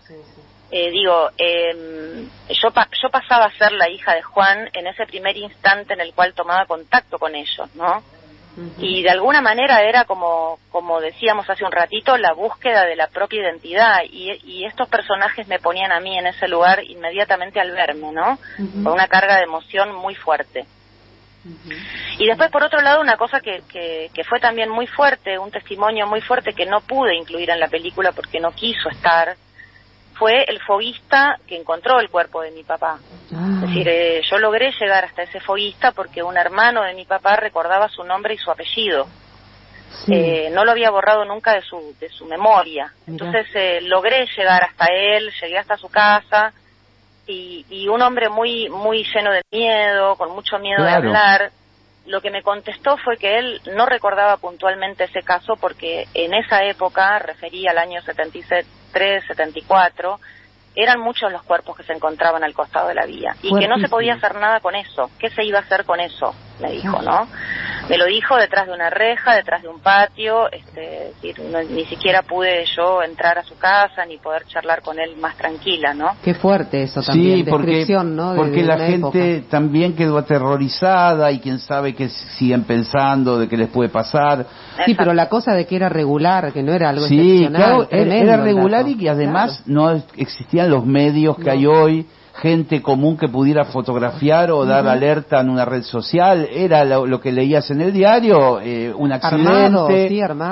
eh, 0.70 0.90
digo, 0.90 1.30
eh, 1.36 2.26
yo, 2.62 2.70
pa- 2.70 2.88
yo 3.02 3.10
pasaba 3.10 3.46
a 3.46 3.52
ser 3.58 3.72
la 3.72 3.88
hija 3.90 4.14
de 4.14 4.22
Juan 4.22 4.70
en 4.72 4.86
ese 4.86 5.04
primer 5.06 5.36
instante 5.36 5.92
en 5.94 6.00
el 6.00 6.14
cual 6.14 6.32
tomaba 6.32 6.64
contacto 6.66 7.18
con 7.18 7.34
ellos, 7.34 7.68
¿no? 7.74 8.02
Y 8.78 9.02
de 9.02 9.10
alguna 9.10 9.40
manera 9.40 9.82
era 9.82 10.04
como, 10.04 10.58
como 10.70 11.00
decíamos 11.00 11.48
hace 11.48 11.64
un 11.64 11.72
ratito, 11.72 12.16
la 12.16 12.32
búsqueda 12.32 12.84
de 12.84 12.96
la 12.96 13.08
propia 13.08 13.42
identidad 13.42 14.00
y, 14.04 14.32
y 14.44 14.64
estos 14.64 14.88
personajes 14.88 15.48
me 15.48 15.58
ponían 15.58 15.92
a 15.92 16.00
mí 16.00 16.18
en 16.18 16.26
ese 16.26 16.48
lugar 16.48 16.82
inmediatamente 16.84 17.60
al 17.60 17.70
verme, 17.70 18.12
¿no? 18.12 18.38
Con 18.56 18.92
una 18.92 19.08
carga 19.08 19.36
de 19.36 19.44
emoción 19.44 19.94
muy 19.94 20.14
fuerte. 20.14 20.66
Y 22.18 22.26
después, 22.26 22.50
por 22.50 22.62
otro 22.62 22.82
lado, 22.82 23.00
una 23.00 23.16
cosa 23.16 23.40
que, 23.40 23.62
que, 23.66 24.10
que 24.12 24.24
fue 24.24 24.40
también 24.40 24.68
muy 24.68 24.86
fuerte, 24.86 25.38
un 25.38 25.50
testimonio 25.50 26.06
muy 26.06 26.20
fuerte 26.20 26.52
que 26.52 26.66
no 26.66 26.80
pude 26.80 27.16
incluir 27.16 27.48
en 27.48 27.60
la 27.60 27.68
película 27.68 28.12
porque 28.12 28.40
no 28.40 28.52
quiso 28.52 28.90
estar, 28.90 29.36
fue 30.20 30.44
el 30.46 30.60
foguista 30.60 31.38
que 31.48 31.56
encontró 31.56 31.98
el 31.98 32.10
cuerpo 32.10 32.42
de 32.42 32.50
mi 32.52 32.62
papá. 32.62 32.98
Ah, 33.34 33.52
Es 33.54 33.60
decir, 33.62 33.88
eh, 33.88 34.20
yo 34.30 34.38
logré 34.38 34.70
llegar 34.78 35.04
hasta 35.06 35.22
ese 35.22 35.40
foguista 35.40 35.92
porque 35.92 36.22
un 36.22 36.36
hermano 36.36 36.82
de 36.82 36.92
mi 36.94 37.06
papá 37.06 37.36
recordaba 37.36 37.88
su 37.88 38.04
nombre 38.04 38.34
y 38.34 38.38
su 38.38 38.50
apellido. 38.50 39.08
sí. 40.04 40.12
Eh, 40.14 40.50
no 40.52 40.64
lo 40.64 40.72
había 40.72 40.90
borrado 40.90 41.24
nunca 41.24 41.54
de 41.54 41.62
su, 41.62 41.96
de 41.98 42.08
su 42.10 42.26
memoria. 42.26 42.92
Mirá. 43.06 43.26
Entonces 43.26 43.46
eh, 43.54 43.80
logré 43.82 44.26
llegar 44.36 44.62
hasta 44.62 44.86
él, 44.92 45.32
llegué 45.40 45.56
hasta 45.58 45.76
su 45.78 45.88
casa 45.88 46.52
y, 47.26 47.64
y 47.70 47.88
un 47.88 48.02
hombre 48.02 48.28
muy, 48.28 48.68
muy 48.68 49.02
lleno 49.14 49.32
de 49.32 49.42
miedo, 49.50 50.16
con 50.16 50.32
mucho 50.34 50.58
miedo 50.58 50.82
Claro. 50.82 51.00
de 51.00 51.08
hablar. 51.08 51.50
Lo 52.06 52.20
que 52.20 52.30
me 52.30 52.42
contestó 52.42 52.96
fue 52.96 53.16
que 53.18 53.38
él 53.38 53.60
no 53.74 53.86
recordaba 53.86 54.36
puntualmente 54.38 55.04
ese 55.04 55.22
caso 55.22 55.56
porque 55.56 56.06
en 56.14 56.34
esa 56.34 56.64
época, 56.64 57.18
refería 57.18 57.70
al 57.70 57.78
año 57.78 58.00
73, 58.02 59.24
74, 59.26 60.18
eran 60.74 61.00
muchos 61.00 61.30
los 61.30 61.42
cuerpos 61.42 61.76
que 61.76 61.82
se 61.82 61.92
encontraban 61.92 62.44
al 62.44 62.54
costado 62.54 62.88
de 62.88 62.94
la 62.94 63.06
vía 63.06 63.36
y 63.42 63.56
que 63.58 63.68
no 63.68 63.78
se 63.78 63.88
podía 63.88 64.14
hacer 64.14 64.34
nada 64.36 64.60
con 64.60 64.74
eso. 64.74 65.10
¿Qué 65.18 65.28
se 65.30 65.44
iba 65.44 65.58
a 65.58 65.62
hacer 65.62 65.84
con 65.84 66.00
eso? 66.00 66.34
Me 66.60 66.72
dijo, 66.72 67.00
¿no? 67.02 67.26
Me 67.88 67.96
lo 67.96 68.04
dijo 68.06 68.36
detrás 68.36 68.66
de 68.66 68.72
una 68.74 68.88
reja, 68.90 69.34
detrás 69.34 69.62
de 69.62 69.68
un 69.68 69.80
patio, 69.80 70.50
este, 70.52 71.08
es 71.08 71.14
decir, 71.22 71.40
no- 71.50 71.62
ni 71.62 71.84
siquiera 71.86 72.22
pude 72.22 72.64
yo 72.76 73.02
entrar 73.02 73.38
a 73.38 73.42
su 73.42 73.56
casa 73.58 74.04
ni 74.06 74.18
poder 74.18 74.44
charlar 74.46 74.80
con 74.82 74.98
él 75.00 75.16
más 75.16 75.36
tranquila, 75.36 75.92
¿no? 75.94 76.10
Qué 76.22 76.34
fuerte 76.34 76.82
eso 76.84 77.02
también, 77.02 77.38
Sí, 77.38 77.44
porque, 77.50 77.66
descripción, 77.66 78.14
¿no? 78.14 78.32
De- 78.32 78.36
porque 78.36 78.60
de 78.60 78.66
la 78.66 78.78
gente 78.78 79.36
época. 79.36 79.50
también 79.50 79.96
quedó 79.96 80.18
aterrorizada 80.18 81.30
y 81.32 81.40
quién 81.40 81.58
sabe 81.58 81.94
que 81.94 82.08
siguen 82.08 82.64
pensando 82.64 83.38
de 83.38 83.48
qué 83.48 83.56
les 83.56 83.68
puede 83.68 83.88
pasar. 83.88 84.46
Sí, 84.86 84.94
pero 84.94 85.12
la 85.14 85.28
cosa 85.28 85.52
de 85.54 85.66
que 85.66 85.76
era 85.76 85.88
regular, 85.88 86.52
que 86.52 86.62
no 86.62 86.72
era 86.72 86.90
algo 86.90 87.06
Sí, 87.06 87.18
excepcional. 87.18 87.60
claro, 87.62 87.88
era, 87.90 88.14
era 88.16 88.36
regular 88.36 88.88
y 88.88 88.96
que 88.96 89.08
además 89.10 89.62
Claro. 89.64 89.94
no 89.94 90.02
existían 90.16 90.70
los 90.70 90.84
medios 90.86 91.36
que 91.36 91.44
No. 91.44 91.52
hay 91.52 91.66
hoy 91.66 92.06
gente 92.36 92.80
común 92.82 93.18
que 93.18 93.28
pudiera 93.28 93.64
fotografiar 93.64 94.50
o 94.50 94.64
dar 94.64 94.86
alerta 94.86 95.40
en 95.40 95.50
una 95.50 95.64
red 95.64 95.82
social, 95.82 96.48
era 96.50 96.84
lo, 96.84 97.20
que 97.20 97.32
leías 97.32 97.70
en 97.70 97.80
el 97.80 97.92
diario, 97.92 98.60
eh, 98.60 98.92
un 98.94 99.12
accidente 99.12 99.76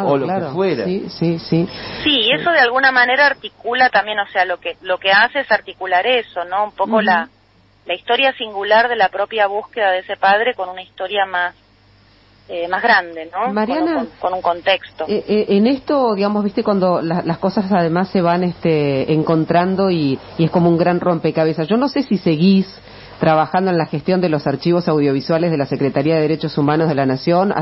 o 0.04 0.16
lo 0.16 0.26
que 0.26 0.40
fuera. 0.52 0.84
Sí, 0.84 1.06
sí, 1.08 1.38
sí. 1.38 1.68
Sí, 2.04 2.30
eso 2.32 2.50
de 2.50 2.60
alguna 2.60 2.92
manera 2.92 3.26
articula 3.26 3.90
también, 3.90 4.18
o 4.18 4.26
sea, 4.28 4.44
lo 4.44 4.58
que 4.58 4.76
lo 4.82 4.98
que 4.98 5.10
hace 5.10 5.40
es 5.40 5.50
articular 5.50 6.06
eso, 6.06 6.44
¿no? 6.44 6.64
Un 6.64 6.72
poco 6.72 7.00
la 7.00 7.28
la 7.86 7.94
historia 7.94 8.32
singular 8.34 8.88
de 8.88 8.96
la 8.96 9.08
propia 9.08 9.46
búsqueda 9.46 9.92
de 9.92 10.00
ese 10.00 10.16
padre 10.16 10.54
con 10.54 10.68
una 10.68 10.82
historia 10.82 11.24
más 11.24 11.54
eh, 12.48 12.66
más 12.66 12.82
grande, 12.82 13.28
¿no? 13.30 13.52
Mariana, 13.52 14.06
con, 14.18 14.32
un 14.32 14.40
contexto. 14.40 15.04
Eh, 15.06 15.22
eh, 15.28 15.46
en 15.48 15.66
esto, 15.66 16.14
digamos, 16.14 16.42
viste, 16.42 16.64
cuando 16.64 17.02
las 17.02 17.36
cosas 17.36 17.70
además 17.70 18.08
se 18.08 18.22
van 18.22 18.42
este, 18.42 19.12
encontrando 19.12 19.90
y, 19.90 20.18
es 20.38 20.50
como 20.50 20.70
un 20.70 20.78
gran 20.78 20.98
rompecabezas. 20.98 21.68
Yo 21.68 21.76
no 21.76 21.88
sé 21.88 22.02
si 22.02 22.16
seguís 22.16 22.66
trabajando 23.20 23.70
en 23.70 23.76
la 23.76 23.84
gestión 23.84 24.22
de 24.22 24.30
los 24.30 24.46
archivos 24.46 24.88
audiovisuales 24.88 25.50
de 25.50 25.58
la 25.58 25.66
Secretaría 25.66 26.14
de 26.14 26.22
Derechos 26.22 26.56
Humanos 26.56 26.88
de 26.88 26.94
la 26.94 27.04
Nación. 27.04 27.52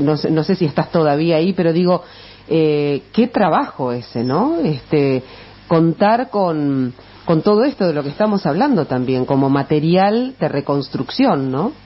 no, 0.00 0.16
sé, 0.16 0.30
no 0.30 0.42
sé 0.42 0.56
si 0.56 0.64
estás 0.64 0.90
todavía 0.90 1.36
ahí, 1.36 1.52
pero 1.52 1.72
digo, 1.72 2.02
qué 2.48 3.30
trabajo 3.32 3.92
ese, 3.92 4.24
¿no? 4.24 4.58
Este, 4.64 5.22
contar 5.68 6.30
con, 6.30 6.92
con 7.24 7.42
todo 7.42 7.62
esto 7.64 7.86
de 7.86 7.94
lo 7.94 8.02
que 8.02 8.08
estamos 8.08 8.46
hablando 8.46 8.86
también, 8.86 9.26
como 9.26 9.48
material 9.48 10.34
de 10.40 10.48
reconstrucción, 10.48 11.52
¿no? 11.52 11.84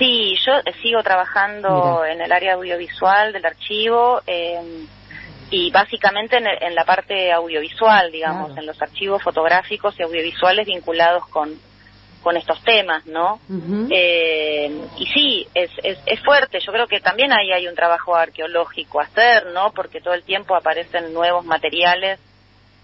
Sí, 0.00 0.34
yo 0.46 0.54
sigo 0.80 1.02
trabajando 1.02 2.06
en 2.06 2.22
el 2.22 2.32
área 2.32 2.54
audiovisual 2.54 3.34
del 3.34 3.44
archivo 3.44 4.22
eh, 4.26 4.86
y 5.50 5.70
básicamente 5.70 6.38
en, 6.38 6.74
la 6.74 6.86
parte 6.86 7.30
audiovisual, 7.30 8.10
digamos, 8.10 8.56
en 8.56 8.64
los 8.64 8.80
archivos 8.80 9.22
fotográficos 9.22 9.94
y 9.98 10.02
audiovisuales 10.02 10.66
vinculados 10.66 11.26
con, 11.26 11.52
con 12.22 12.34
estos 12.38 12.62
temas, 12.64 13.04
¿no? 13.04 13.40
eh, 13.90 14.72
y 14.96 15.06
sí, 15.08 15.46
es, 15.52 15.70
es, 15.82 15.98
es, 16.06 16.20
fuerte. 16.20 16.60
Yo 16.60 16.72
creo 16.72 16.86
que 16.86 17.00
también 17.00 17.30
ahí 17.34 17.52
hay 17.52 17.68
un 17.68 17.74
trabajo 17.74 18.16
arqueológico 18.16 19.00
a 19.00 19.04
hacer, 19.04 19.48
¿no? 19.52 19.70
Porque 19.72 20.00
todo 20.00 20.14
el 20.14 20.22
tiempo 20.22 20.56
aparecen 20.56 21.12
nuevos 21.12 21.44
materiales 21.44 22.18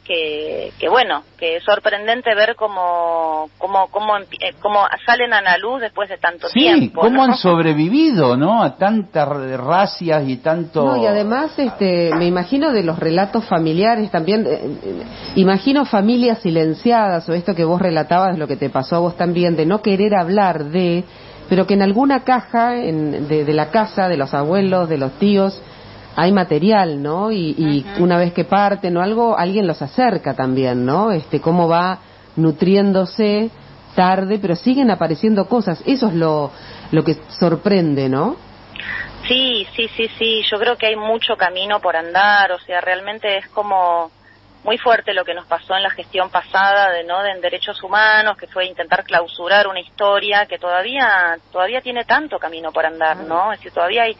que, 0.07 0.73
que 0.79 0.89
bueno, 0.89 1.23
que 1.39 1.57
es 1.57 1.65
sorprendente 1.65 2.35
ver 2.35 2.55
cómo, 2.57 3.51
cómo, 3.59 3.89
cómo, 3.91 4.17
eh, 4.19 4.55
cómo 4.61 4.81
salen 5.05 5.33
a 5.33 5.41
la 5.41 5.59
luz 5.59 5.81
después 5.81 6.09
de 6.09 6.19
tanto 6.19 6.49
tiempo. 6.49 7.01
cómo 7.01 7.25
han 7.25 7.35
sobrevivido, 7.35 8.37
¿no? 8.37 8.63
A 8.63 8.77
tantas 8.77 9.29
racias 9.59 10.29
y 10.29 10.37
tanto... 10.37 10.85
No, 10.85 10.97
y 11.03 11.07
además, 11.07 11.59
este, 11.59 12.15
me 12.15 12.27
imagino 12.27 12.73
de 12.73 12.85
los 12.85 12.99
relatos 12.99 13.45
familiares 13.47 14.11
también, 14.11 14.47
eh, 14.47 14.61
eh, 14.63 15.03
imagino 15.35 15.85
familias 15.85 16.39
silenciadas 16.39 17.29
o 17.29 17.33
esto 17.33 17.55
que 17.55 17.65
vos 17.65 17.81
relatabas, 17.81 18.39
lo 18.39 18.47
que 18.47 18.57
te 18.57 18.71
pasó 18.71 18.97
a 18.97 19.01
vos 19.01 19.17
también, 19.17 19.57
de 19.57 19.67
no 19.67 19.83
querer 19.83 20.15
hablar 20.15 20.65
de, 20.67 21.05
pero 21.49 21.67
que 21.67 21.75
en 21.75 21.83
alguna 21.83 22.23
caja 22.23 22.77
en, 22.77 23.27
de, 23.27 23.45
de 23.45 23.53
la 23.55 23.71
casa, 23.71 24.09
de 24.09 24.17
los 24.17 24.35
abuelos, 24.35 24.89
de 24.89 24.99
los 24.99 25.13
tíos, 25.19 25.61
hay 26.17 26.33
material, 26.33 27.03
¿no? 27.03 27.31
Y, 27.31 27.85
una 27.99 28.17
vez 28.17 28.33
que 28.33 28.45
parten 28.45 28.97
o 28.97 29.03
algo, 29.03 29.39
alguien 29.39 29.67
los 29.67 29.83
acerca 29.83 30.35
también, 30.35 30.85
¿no? 30.87 31.13
Este, 31.13 31.41
cómo 31.41 31.69
va 31.69 31.99
nutriéndose 32.37 33.51
tarde, 33.95 34.39
pero 34.41 34.57
siguen 34.57 34.91
apareciendo 34.91 35.47
cosas. 35.47 35.83
Eso 35.87 36.09
es 36.09 36.15
lo, 36.15 36.51
lo 36.91 37.05
que 37.05 37.19
sorprende, 37.39 38.09
¿no? 38.09 38.37
Sí, 39.29 39.67
sí, 39.77 39.89
sí, 39.97 40.09
sí. 40.19 40.43
Yo 40.51 40.59
creo 40.59 40.77
que 40.77 40.87
hay 40.87 40.97
mucho 40.97 41.37
camino 41.37 41.81
por 41.81 41.97
andar. 41.97 42.53
O 42.53 42.59
sea, 42.61 42.81
realmente 42.81 43.39
es 43.39 43.49
como 43.49 44.11
muy 44.65 44.79
fuerte 44.79 45.15
lo 45.15 45.25
que 45.25 45.35
nos 45.35 45.47
pasó 45.47 45.77
en 45.77 45.83
la 45.83 45.91
gestión 45.91 46.31
pasada 46.31 46.91
de 46.91 47.05
no 47.05 47.23
de 47.23 47.31
en 47.31 47.41
derechos 47.41 47.83
humanos 47.85 48.37
que 48.37 48.49
fue 48.49 48.67
intentar 48.67 49.05
clausurar 49.05 49.69
una 49.69 49.79
historia 49.79 50.47
que 50.47 50.59
todavía 50.59 51.39
todavía 51.53 51.81
tiene 51.81 52.05
tanto 52.05 52.41
camino 52.41 52.73
por 52.73 52.85
andar 52.85 53.19
no 53.19 53.53
es 53.53 53.61
decir 53.61 53.73
todavía 53.73 54.03
hay 54.03 54.17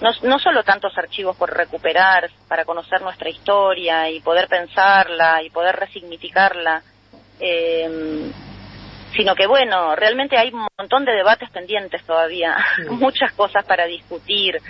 no, 0.00 0.10
no 0.22 0.38
solo 0.38 0.62
tantos 0.62 0.96
archivos 0.96 1.36
por 1.36 1.54
recuperar 1.54 2.30
para 2.46 2.64
conocer 2.64 3.02
nuestra 3.02 3.30
historia 3.30 4.10
y 4.10 4.20
poder 4.20 4.48
pensarla 4.48 5.42
y 5.42 5.50
poder 5.50 5.76
resignificarla, 5.76 6.82
eh, 7.40 8.30
sino 9.16 9.34
que 9.34 9.46
bueno, 9.46 9.96
realmente 9.96 10.36
hay 10.36 10.50
un 10.52 10.66
montón 10.78 11.04
de 11.04 11.12
debates 11.12 11.50
pendientes 11.50 12.04
todavía, 12.04 12.56
muchas 12.90 13.32
cosas 13.32 13.64
para 13.64 13.86
discutir, 13.86 14.60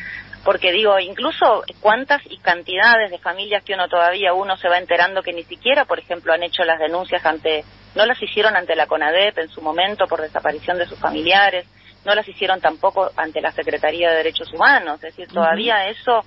porque 0.44 0.72
digo, 0.72 0.98
incluso 0.98 1.62
cuántas 1.80 2.22
y 2.30 2.38
cantidades 2.38 3.10
de 3.10 3.18
familias 3.18 3.62
que 3.64 3.74
uno 3.74 3.88
todavía 3.88 4.32
uno 4.32 4.56
se 4.56 4.68
va 4.68 4.78
enterando 4.78 5.22
que 5.22 5.32
ni 5.32 5.42
siquiera, 5.42 5.84
por 5.84 5.98
ejemplo, 5.98 6.32
han 6.32 6.42
hecho 6.42 6.64
las 6.64 6.78
denuncias 6.78 7.24
ante, 7.26 7.64
no 7.94 8.06
las 8.06 8.22
hicieron 8.22 8.56
ante 8.56 8.76
la 8.76 8.86
CONADEP 8.86 9.38
en 9.38 9.48
su 9.50 9.60
momento 9.60 10.06
por 10.06 10.22
desaparición 10.22 10.78
de 10.78 10.86
sus 10.86 10.98
familiares, 10.98 11.66
no 12.08 12.14
las 12.14 12.26
hicieron 12.26 12.60
tampoco 12.60 13.10
ante 13.16 13.40
la 13.40 13.52
Secretaría 13.52 14.10
de 14.10 14.16
Derechos 14.16 14.52
Humanos, 14.52 14.94
es 14.96 15.14
decir, 15.14 15.28
todavía 15.28 15.88
eso 15.88 16.24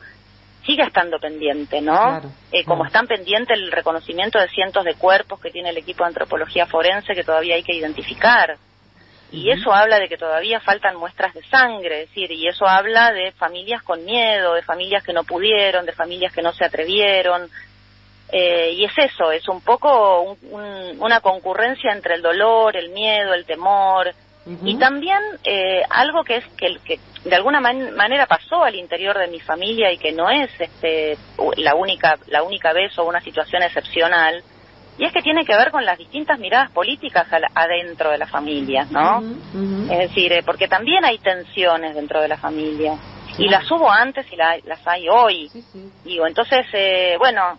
sigue 0.65 0.83
estando 0.83 1.19
pendiente, 1.19 1.81
¿no? 1.81 2.21
eh, 2.51 2.63
Como 2.63 2.85
están 2.85 3.07
pendiente 3.07 3.53
el 3.53 3.71
reconocimiento 3.71 4.39
de 4.39 4.47
cientos 4.47 4.85
de 4.85 4.93
cuerpos 4.93 5.41
que 5.41 5.49
tiene 5.49 5.71
el 5.71 5.77
equipo 5.77 6.03
de 6.03 6.09
antropología 6.09 6.67
forense 6.67 7.15
que 7.15 7.23
todavía 7.23 7.55
hay 7.55 7.63
que 7.63 7.75
identificar. 7.75 8.57
Y 9.31 9.49
eso 9.49 9.73
habla 9.73 9.97
de 9.97 10.09
que 10.09 10.17
todavía 10.17 10.59
faltan 10.59 10.97
muestras 10.97 11.33
de 11.33 11.41
sangre, 11.43 12.03
es 12.03 12.09
decir, 12.09 12.31
y 12.31 12.47
eso 12.47 12.67
habla 12.67 13.11
de 13.11 13.31
familias 13.31 13.81
con 13.81 14.03
miedo, 14.03 14.53
de 14.53 14.61
familias 14.61 15.03
que 15.03 15.13
no 15.13 15.23
pudieron, 15.23 15.85
de 15.85 15.93
familias 15.93 16.33
que 16.33 16.41
no 16.41 16.51
se 16.53 16.65
atrevieron. 16.65 17.49
Eh, 18.31 18.73
y 18.73 18.85
es 18.85 18.91
eso, 18.97 19.31
es 19.31 19.47
un 19.47 19.61
poco 19.61 20.37
una 20.99 21.21
concurrencia 21.21 21.91
entre 21.91 22.15
el 22.15 22.21
dolor, 22.21 22.77
el 22.77 22.89
miedo, 22.89 23.33
el 23.33 23.45
temor, 23.45 24.13
y 24.45 24.75
también 24.77 25.19
eh, 25.43 25.83
algo 25.89 26.23
que 26.23 26.37
es 26.37 26.45
que, 26.57 26.75
que 26.83 26.99
de 27.23 27.35
alguna 27.35 27.61
manera 27.61 28.25
pasó 28.25 28.63
al 28.63 28.73
interior 28.73 29.17
de 29.17 29.27
mi 29.27 29.39
familia 29.39 29.91
y 29.91 29.99
que 29.99 30.11
no 30.11 30.31
es 30.31 30.49
este, 30.59 31.15
la 31.57 31.75
única 31.75 32.17
la 32.27 32.41
única 32.41 32.73
vez 32.73 32.97
o 32.97 33.03
una 33.03 33.21
situación 33.21 33.61
excepcional 33.61 34.43
y 34.97 35.05
es 35.05 35.13
que 35.13 35.21
tiene 35.21 35.45
que 35.45 35.55
ver 35.55 35.69
con 35.69 35.85
las 35.85 35.97
distintas 35.97 36.39
miradas 36.39 36.71
políticas 36.71 37.27
adentro 37.53 38.09
de 38.09 38.17
la 38.17 38.27
familia, 38.27 38.85
¿no? 38.89 39.21
Es 39.91 40.09
decir, 40.09 40.33
eh, 40.33 40.43
porque 40.43 40.67
también 40.67 41.05
hay 41.05 41.17
tensiones 41.19 41.95
dentro 41.95 42.19
de 42.19 42.27
la 42.27 42.37
familia 42.37 42.97
y 43.37 43.47
las 43.47 43.69
hubo 43.71 43.89
antes 43.89 44.25
y 44.31 44.35
las 44.35 44.87
hay 44.87 45.07
hoy. 45.07 45.49
Digo, 46.03 46.27
entonces, 46.27 46.65
eh, 46.73 47.15
bueno, 47.17 47.57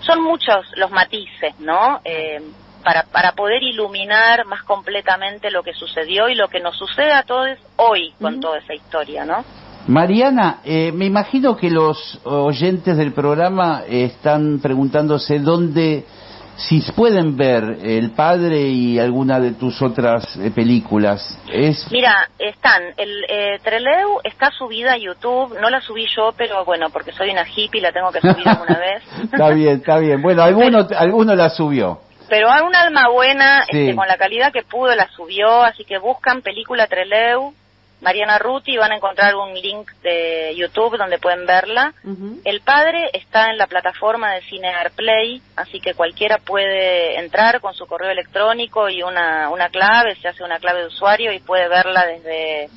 son 0.00 0.22
muchos 0.22 0.66
los 0.76 0.90
matices, 0.90 1.58
¿no? 1.60 2.00
Para, 2.86 3.02
para 3.02 3.32
poder 3.32 3.64
iluminar 3.64 4.46
más 4.46 4.62
completamente 4.62 5.50
lo 5.50 5.64
que 5.64 5.74
sucedió 5.74 6.28
y 6.28 6.36
lo 6.36 6.46
que 6.46 6.60
nos 6.60 6.78
sucede 6.78 7.12
a 7.12 7.24
todos 7.24 7.58
hoy 7.74 8.14
con 8.20 8.38
toda 8.38 8.58
esa 8.58 8.74
historia, 8.74 9.24
¿no? 9.24 9.44
Mariana, 9.88 10.60
eh, 10.64 10.92
me 10.92 11.04
imagino 11.04 11.56
que 11.56 11.68
los 11.68 12.20
oyentes 12.24 12.96
del 12.96 13.12
programa 13.12 13.82
están 13.88 14.60
preguntándose 14.60 15.40
dónde, 15.40 16.04
si 16.56 16.80
pueden 16.92 17.36
ver 17.36 17.78
El 17.82 18.12
Padre 18.12 18.68
y 18.68 19.00
alguna 19.00 19.40
de 19.40 19.54
tus 19.54 19.82
otras 19.82 20.36
eh, 20.36 20.52
películas. 20.52 21.40
Es... 21.52 21.90
Mira, 21.90 22.28
están, 22.38 22.82
el 22.96 23.24
eh, 23.28 23.58
Treleu 23.64 24.20
está 24.22 24.52
subida 24.52 24.92
a 24.92 24.96
YouTube, 24.96 25.58
no 25.60 25.70
la 25.70 25.80
subí 25.80 26.06
yo, 26.16 26.32
pero 26.36 26.64
bueno, 26.64 26.90
porque 26.90 27.10
soy 27.10 27.30
una 27.30 27.44
hippie, 27.48 27.80
la 27.80 27.90
tengo 27.90 28.12
que 28.12 28.20
subir 28.20 28.48
alguna 28.48 28.78
vez. 28.78 29.02
está 29.24 29.48
bien, 29.50 29.78
está 29.78 29.98
bien. 29.98 30.22
Bueno, 30.22 30.42
alguno, 30.44 30.86
alguno 30.96 31.34
la 31.34 31.50
subió 31.50 32.05
pero 32.28 32.50
hay 32.50 32.62
un 32.62 32.74
alma 32.74 33.08
buena, 33.08 33.64
este, 33.68 33.94
con 33.94 34.06
la 34.08 34.16
calidad 34.16 34.52
que 34.52 34.62
pudo, 34.62 34.94
la 34.94 35.08
subió, 35.08 35.62
así 35.62 35.84
que 35.84 35.98
buscan 35.98 36.42
película 36.42 36.86
Treleu, 36.86 37.54
Mariana 38.00 38.38
Ruti, 38.38 38.72
y 38.72 38.76
van 38.76 38.92
a 38.92 38.96
encontrar 38.96 39.34
un 39.36 39.54
link 39.54 39.90
de 40.02 40.54
YouTube 40.56 40.98
donde 40.98 41.18
pueden 41.18 41.46
verla. 41.46 41.94
El 42.44 42.60
padre 42.60 43.10
está 43.12 43.50
en 43.50 43.58
la 43.58 43.66
plataforma 43.66 44.32
de 44.32 44.42
Cine 44.42 44.72
Play, 44.94 45.40
así 45.56 45.80
que 45.80 45.94
cualquiera 45.94 46.38
puede 46.38 47.18
entrar 47.18 47.60
con 47.60 47.74
su 47.74 47.86
correo 47.86 48.10
electrónico 48.10 48.88
y 48.88 49.02
una, 49.02 49.48
una 49.50 49.68
clave, 49.70 50.14
se 50.16 50.28
hace 50.28 50.44
una 50.44 50.58
clave 50.58 50.80
de 50.80 50.86
usuario 50.88 51.32
y 51.32 51.38
puede 51.40 51.68
verla 51.68 52.04
desde, 52.06 52.68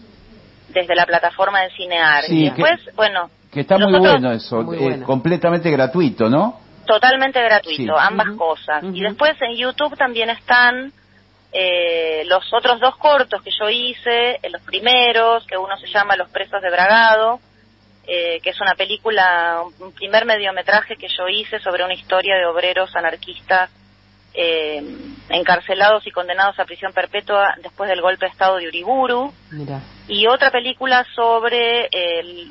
desde 0.69 0.95
la 0.95 1.05
plataforma 1.05 1.61
de 1.61 1.71
Cinear. 1.71 2.23
y 2.29 2.45
después, 2.45 2.79
bueno... 2.95 3.29
Que 3.51 3.61
está 3.61 3.79
muy 3.79 3.99
bueno 3.99 4.31
eso, 4.31 4.61
eh, 4.73 5.01
completamente 5.03 5.71
gratuito, 5.71 6.29
¿no? 6.29 6.59
Totalmente 6.89 7.39
gratuito, 7.39 7.95
ambas 7.99 8.31
cosas. 8.31 8.83
Y 8.83 9.01
después 9.01 9.39
en 9.41 9.55
YouTube 9.55 9.95
también 9.95 10.31
están 10.31 10.91
eh, 11.53 12.23
los 12.25 12.51
otros 12.51 12.79
dos 12.79 12.97
cortos 12.97 13.43
que 13.43 13.51
yo 13.51 13.69
hice, 13.69 14.39
eh, 14.41 14.49
los 14.49 14.63
primeros, 14.63 15.45
que 15.45 15.55
uno 15.55 15.77
se 15.77 15.85
llama 15.85 16.15
Los 16.15 16.31
presos 16.31 16.59
de 16.63 16.71
Bragado, 16.71 17.39
eh, 18.07 18.39
que 18.41 18.49
es 18.49 18.59
una 18.59 18.73
película, 18.73 19.61
un 19.77 19.91
primer 19.91 20.25
mediometraje 20.25 20.95
que 20.95 21.09
yo 21.15 21.27
hice 21.27 21.59
sobre 21.59 21.83
una 21.83 21.93
historia 21.93 22.35
de 22.37 22.47
obreros 22.47 22.95
anarquistas 22.95 23.69
eh, 24.33 24.83
encarcelados 25.29 26.05
y 26.05 26.11
condenados 26.11 26.59
a 26.59 26.65
prisión 26.65 26.93
perpetua 26.93 27.55
después 27.61 27.89
del 27.89 28.01
golpe 28.01 28.25
de 28.25 28.31
Estado 28.31 28.57
de 28.57 28.67
Uriburu. 28.67 29.33
Y 30.07 30.27
otra 30.27 30.51
película 30.51 31.05
sobre 31.15 31.89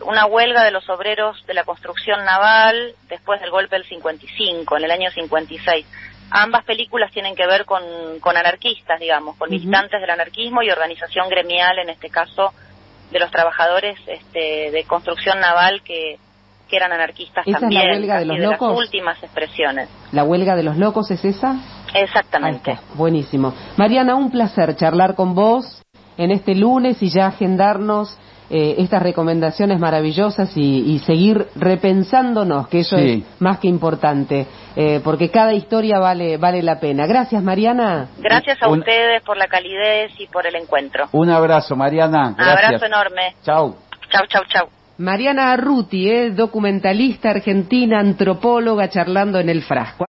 una 0.05 0.27
huelga 0.27 0.64
de 0.64 0.71
los 0.71 0.88
obreros 0.88 1.45
de 1.47 1.55
la 1.55 1.64
construcción 1.64 2.25
naval 2.25 2.95
después 3.09 3.41
del 3.41 3.51
golpe 3.51 3.77
del 3.77 3.87
55, 3.87 4.77
en 4.77 4.85
el 4.85 4.91
año 4.91 5.11
56. 5.11 5.87
ambas 6.31 6.64
películas 6.64 7.11
tienen 7.11 7.35
que 7.35 7.47
ver 7.47 7.64
con, 7.64 7.83
con 8.21 8.37
anarquistas, 8.37 9.01
digamos, 9.01 9.37
con 9.37 9.51
militantes 9.51 10.01
del 10.01 10.11
anarquismo 10.11 10.62
y 10.62 10.71
organización 10.71 11.29
gremial, 11.29 11.79
en 11.79 11.91
este 11.91 12.11
caso, 12.11 12.53
de 13.11 13.19
los 13.19 13.31
trabajadores 13.31 13.99
este, 14.07 14.71
de 14.71 14.85
construcción 14.85 15.41
naval 15.41 15.83
que, 15.83 16.19
que 16.68 16.76
eran 16.76 16.92
anarquistas 16.92 17.46
¿Esa 17.46 17.61
también. 17.61 17.81
es 17.83 17.87
la 17.88 17.92
huelga 17.94 18.18
de 18.18 18.24
los 18.26 18.38
las 18.38 18.50
locos? 18.52 18.78
últimas 18.78 19.22
expresiones. 19.22 19.88
¿La 20.12 20.24
huelga 20.24 20.54
de 20.54 20.62
los 20.62 20.76
locos 20.76 21.11
es 21.11 21.24
esa? 21.24 21.57
Exactamente. 21.94 22.78
buenísimo. 22.94 23.54
Mariana, 23.76 24.14
un 24.14 24.31
placer 24.31 24.76
charlar 24.76 25.14
con 25.14 25.35
vos 25.35 25.83
en 26.16 26.31
este 26.31 26.54
lunes 26.54 27.02
y 27.02 27.09
ya 27.09 27.26
agendarnos 27.26 28.16
eh, 28.50 28.76
estas 28.78 29.02
recomendaciones 29.02 29.78
maravillosas 29.78 30.57
y, 30.57 30.92
y 30.94 30.98
seguir 31.00 31.48
repensándonos, 31.54 32.68
que 32.68 32.81
eso 32.81 32.96
Sí. 32.96 33.24
es 33.28 33.40
más 33.42 33.59
que 33.59 33.68
importante, 33.68 34.46
eh, 34.74 35.00
porque 35.04 35.31
cada 35.31 35.52
historia 35.52 35.98
vale, 35.98 36.38
vale 36.38 36.62
la 36.62 36.81
pena. 36.81 37.07
Gracias, 37.07 37.42
Mariana. 37.42 38.09
Gracias 38.18 38.62
a 38.62 38.68
Un- 38.68 38.78
ustedes 38.78 39.22
por 39.22 39.37
la 39.37 39.48
calidez 39.48 40.12
y 40.18 40.26
por 40.28 40.46
el 40.46 40.54
encuentro. 40.57 41.09
Un 41.12 41.28
abrazo, 41.31 41.76
Mariana. 41.76 42.35
Gracias. 42.38 42.64
Abrazo 42.66 42.87
enorme. 42.87 43.35
Chau. 43.44 43.76
Chau, 44.11 44.26
chau, 44.28 44.42
chau. 44.48 44.78
Mariana 44.98 45.52
Arruti, 45.52 46.11
eh, 46.11 46.30
documentalista 46.32 47.30
argentina, 47.30 48.00
antropóloga, 48.00 48.88
charlando 48.88 49.38
en 49.38 49.48
el 49.48 49.62
frasco. 49.62 50.06